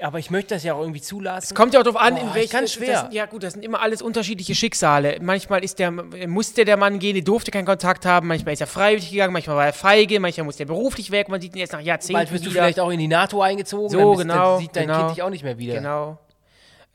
[0.00, 1.46] aber ich möchte das ja auch irgendwie zulassen.
[1.50, 2.50] Es kommt ja auch darauf an, Boah, in welchem.
[2.52, 3.04] ganz schwer.
[3.04, 5.18] Das, ja, gut, das sind immer alles unterschiedliche Schicksale.
[5.22, 8.26] Manchmal ist der, musste der Mann gehen, der durfte keinen Kontakt haben.
[8.28, 11.28] Manchmal ist er freiwillig gegangen, manchmal war er feige, manchmal muss der beruflich weg.
[11.28, 12.14] Man sieht ihn jetzt nach Jahrzehnten.
[12.14, 12.60] Bald wirst du wieder.
[12.62, 14.98] vielleicht auch in die NATO eingezogen, So, dann bist, genau, dann sieht dein genau.
[14.98, 16.18] Kind dich auch nicht mehr wieder, Genau.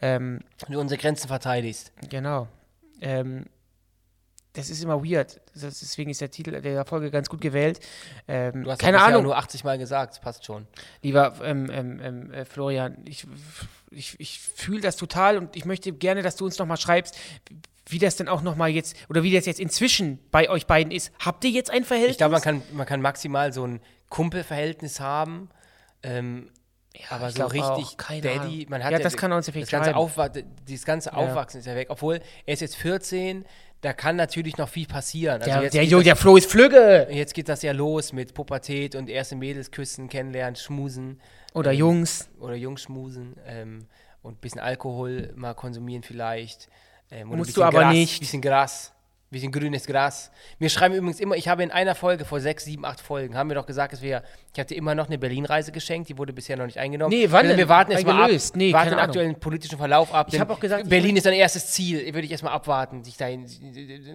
[0.02, 1.92] Ähm, wenn du unsere Grenzen verteidigst.
[2.10, 2.48] genau.
[3.02, 3.46] Ähm,
[4.54, 5.42] das ist immer weird.
[5.54, 7.80] Das, deswegen ist der Titel der Folge ganz gut gewählt.
[8.28, 9.24] Ähm, Du hast keine das ja Ahnung.
[9.24, 10.68] nur 80 Mal gesagt, das passt schon.
[11.02, 13.28] Lieber ähm, ähm, ähm, äh, Florian, ich,
[13.92, 17.18] ich, ich fühle das total und ich möchte gerne, dass du uns nochmal schreibst,
[17.86, 21.12] wie das denn auch nochmal jetzt, oder wie das jetzt inzwischen bei euch beiden ist.
[21.20, 22.14] Habt ihr jetzt ein Verhältnis?
[22.14, 25.50] Ich glaube, man kann, man kann maximal so ein Kumpelverhältnis haben.
[26.04, 26.50] Ähm,
[27.10, 28.66] aber ich so richtig auch, Daddy, Ahnung.
[28.70, 29.96] man hat Ja, das kann uns ja das ganze.
[29.96, 31.88] Aufwa dieses ganze Aufwachsen ist ja weg.
[31.90, 33.46] Obwohl, er ist jetzt 14,
[33.82, 35.42] da kann natürlich noch viel passieren.
[35.42, 37.08] Also der, jetzt, der, Jo, das, der Flo ist Flügge.
[37.12, 41.22] jetzt geht das ja los mit Pubertät und erste Mädels küssen, kennenlernen, schmusen
[41.54, 42.30] Oder Jungs.
[42.40, 43.88] oder Jungs schmusen ähm,
[44.22, 46.68] und ein bisschen Alkohol mal konsumieren vielleicht.
[47.10, 48.20] Ähm, ein Musst du aber Gras, nicht.
[48.20, 48.94] bisschen Gras.
[49.32, 50.32] Wie ein grünes Gras.
[50.58, 53.48] Wir schreiben übrigens immer, ich habe in einer Folge vor sechs, sieben, acht Folgen, haben
[53.48, 56.58] wir doch gesagt, dass wir, ich hatte immer noch eine Berlin-Reise geschenkt, die wurde bisher
[56.58, 57.12] noch nicht eingenommen.
[57.16, 57.58] Nee, wann Wir- denn?
[57.60, 58.32] Wir warten erst mal ab?
[58.56, 59.06] Nee, warten den Ahnung.
[59.06, 60.28] aktuellen politischen Verlauf ab.
[60.30, 63.18] Ich denn hab auch gesagt, Berlin ist ein erstes Ziel, würde ich erstmal abwarten, sich
[63.18, 63.46] dahin,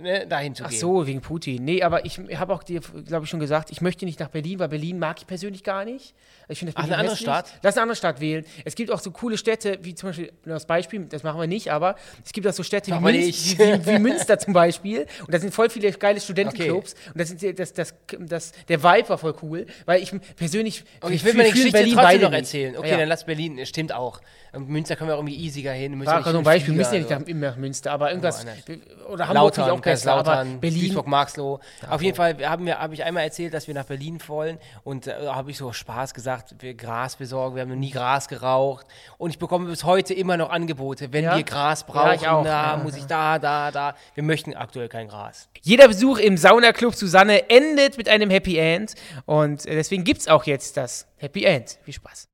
[0.03, 0.81] ne, dahin zu Ach gehen.
[0.81, 1.65] so, wegen Putin.
[1.65, 4.59] Nee, aber ich habe auch dir, glaube ich, schon gesagt, ich möchte nicht nach Berlin,
[4.59, 6.15] weil Berlin mag ich persönlich gar nicht.
[6.49, 7.17] Ich finde das Ach, eine andere.
[7.17, 7.53] Stadt?
[7.63, 8.45] Lass eine andere Stadt wählen.
[8.65, 11.71] Es gibt auch so coole Städte, wie zum Beispiel, das Beispiel, das machen wir nicht,
[11.71, 11.95] aber
[12.25, 15.04] es gibt auch so Städte wie, wir Münz, wie, wie Münster zum Beispiel.
[15.21, 16.95] Und da sind voll viele geile Studentenclubs.
[17.13, 20.85] Und das, sind, das, das, das, der Vibe war voll cool, weil ich persönlich.
[21.01, 22.77] Und ich will mir die fühle Geschichte Berlin trotzdem noch erzählen.
[22.77, 22.97] Okay, ja.
[22.99, 24.21] dann lass Berlin, stimmt auch.
[24.59, 25.99] Münster können wir auch irgendwie easiger hin.
[25.99, 28.45] Wir gerade nicht ein Beispiel, wir müssen ja nicht nach, immer nach Münster, aber irgendwas.
[28.47, 28.79] Woanders.
[29.09, 30.81] Oder Hamburg Lautern, auch besser, aber Berlin.
[30.81, 31.61] Duisburg, Marxloh.
[31.89, 35.07] Auf jeden Fall haben wir, habe ich einmal erzählt, dass wir nach Berlin wollen und
[35.07, 38.87] äh, habe ich so Spaß gesagt, wir Gras besorgen, wir haben noch nie Gras geraucht
[39.19, 41.37] und ich bekomme bis heute immer noch Angebote, wenn Ja?
[41.37, 42.45] wir Gras Ja, brauchen, auch.
[42.45, 43.95] da Ja, muss ich da, da, da.
[44.15, 45.49] Wir möchten aktuell kein Gras.
[45.63, 48.95] Jeder Besuch im Saunaclub Susanne endet mit einem Happy End
[49.27, 51.79] und äh, deswegen gibt es auch jetzt das Happy End.
[51.85, 52.29] Viel Spaß.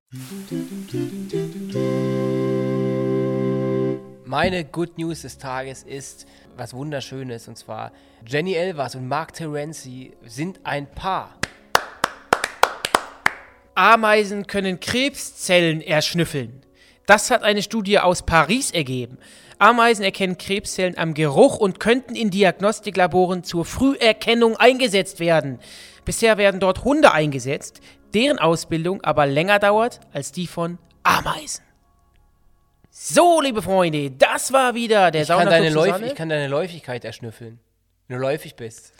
[4.24, 7.92] Meine Good News des Tages ist was Wunderschönes und zwar
[8.26, 11.36] Jenny Elvers und Mark Terenzi sind ein Paar.
[13.76, 16.64] Ameisen können Krebszellen erschnüffeln.
[17.06, 19.18] Das hat eine Studie aus Paris ergeben.
[19.61, 25.61] Ameisen erkennen Krebszellen am Geruch und könnten in Diagnostiklaboren zur Früherkennung eingesetzt werden.
[26.04, 27.80] Bisher werden dort Hunde eingesetzt,
[28.14, 31.64] deren Ausbildung aber länger dauert als die von Ameisen.
[32.90, 36.06] So, liebe Freunde, das war wieder der Ich kann, Saunaclub deine Läuf Susanne.
[36.06, 37.61] ich kann deine Läufigkeit erschnüffeln.
[38.08, 38.92] Wenn du läufig bist.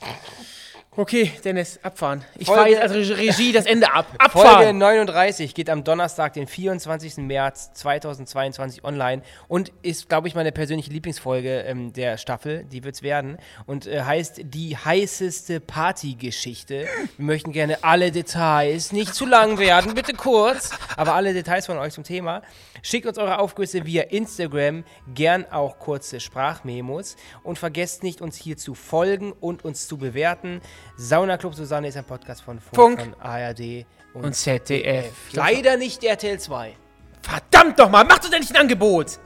[0.97, 2.25] Okay, Dennis, abfahren.
[2.37, 4.07] Ich Folge- fahre jetzt als Re- Regie das Ende ab.
[4.33, 4.77] Folge Abfahren!
[4.77, 7.15] 39 geht am Donnerstag, den 24.
[7.19, 12.65] März 2022 online und ist, glaube ich, meine persönliche Lieblingsfolge ähm, der Staffel.
[12.65, 16.87] Die wird es werden und äh, heißt die heißeste Partygeschichte.
[17.15, 21.77] Wir möchten gerne alle Details, nicht zu lang werden, bitte kurz, aber alle Details von
[21.77, 22.41] euch zum Thema.
[22.83, 24.83] Schickt uns eure Aufgüsse via Instagram,
[25.13, 30.59] gern auch kurze Sprachmemos und vergesst nicht, uns hier zu folgen und uns zu bewerten.
[30.97, 32.99] Sauna Club Susanne ist ein Podcast von Funk, Funk.
[32.99, 35.13] von ARD und, Und ZDF.
[35.33, 36.75] Leider nicht RTL 2.
[37.21, 39.19] Verdammt doch mal, macht uns endlich ein Angebot.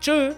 [0.00, 0.34] Tschö.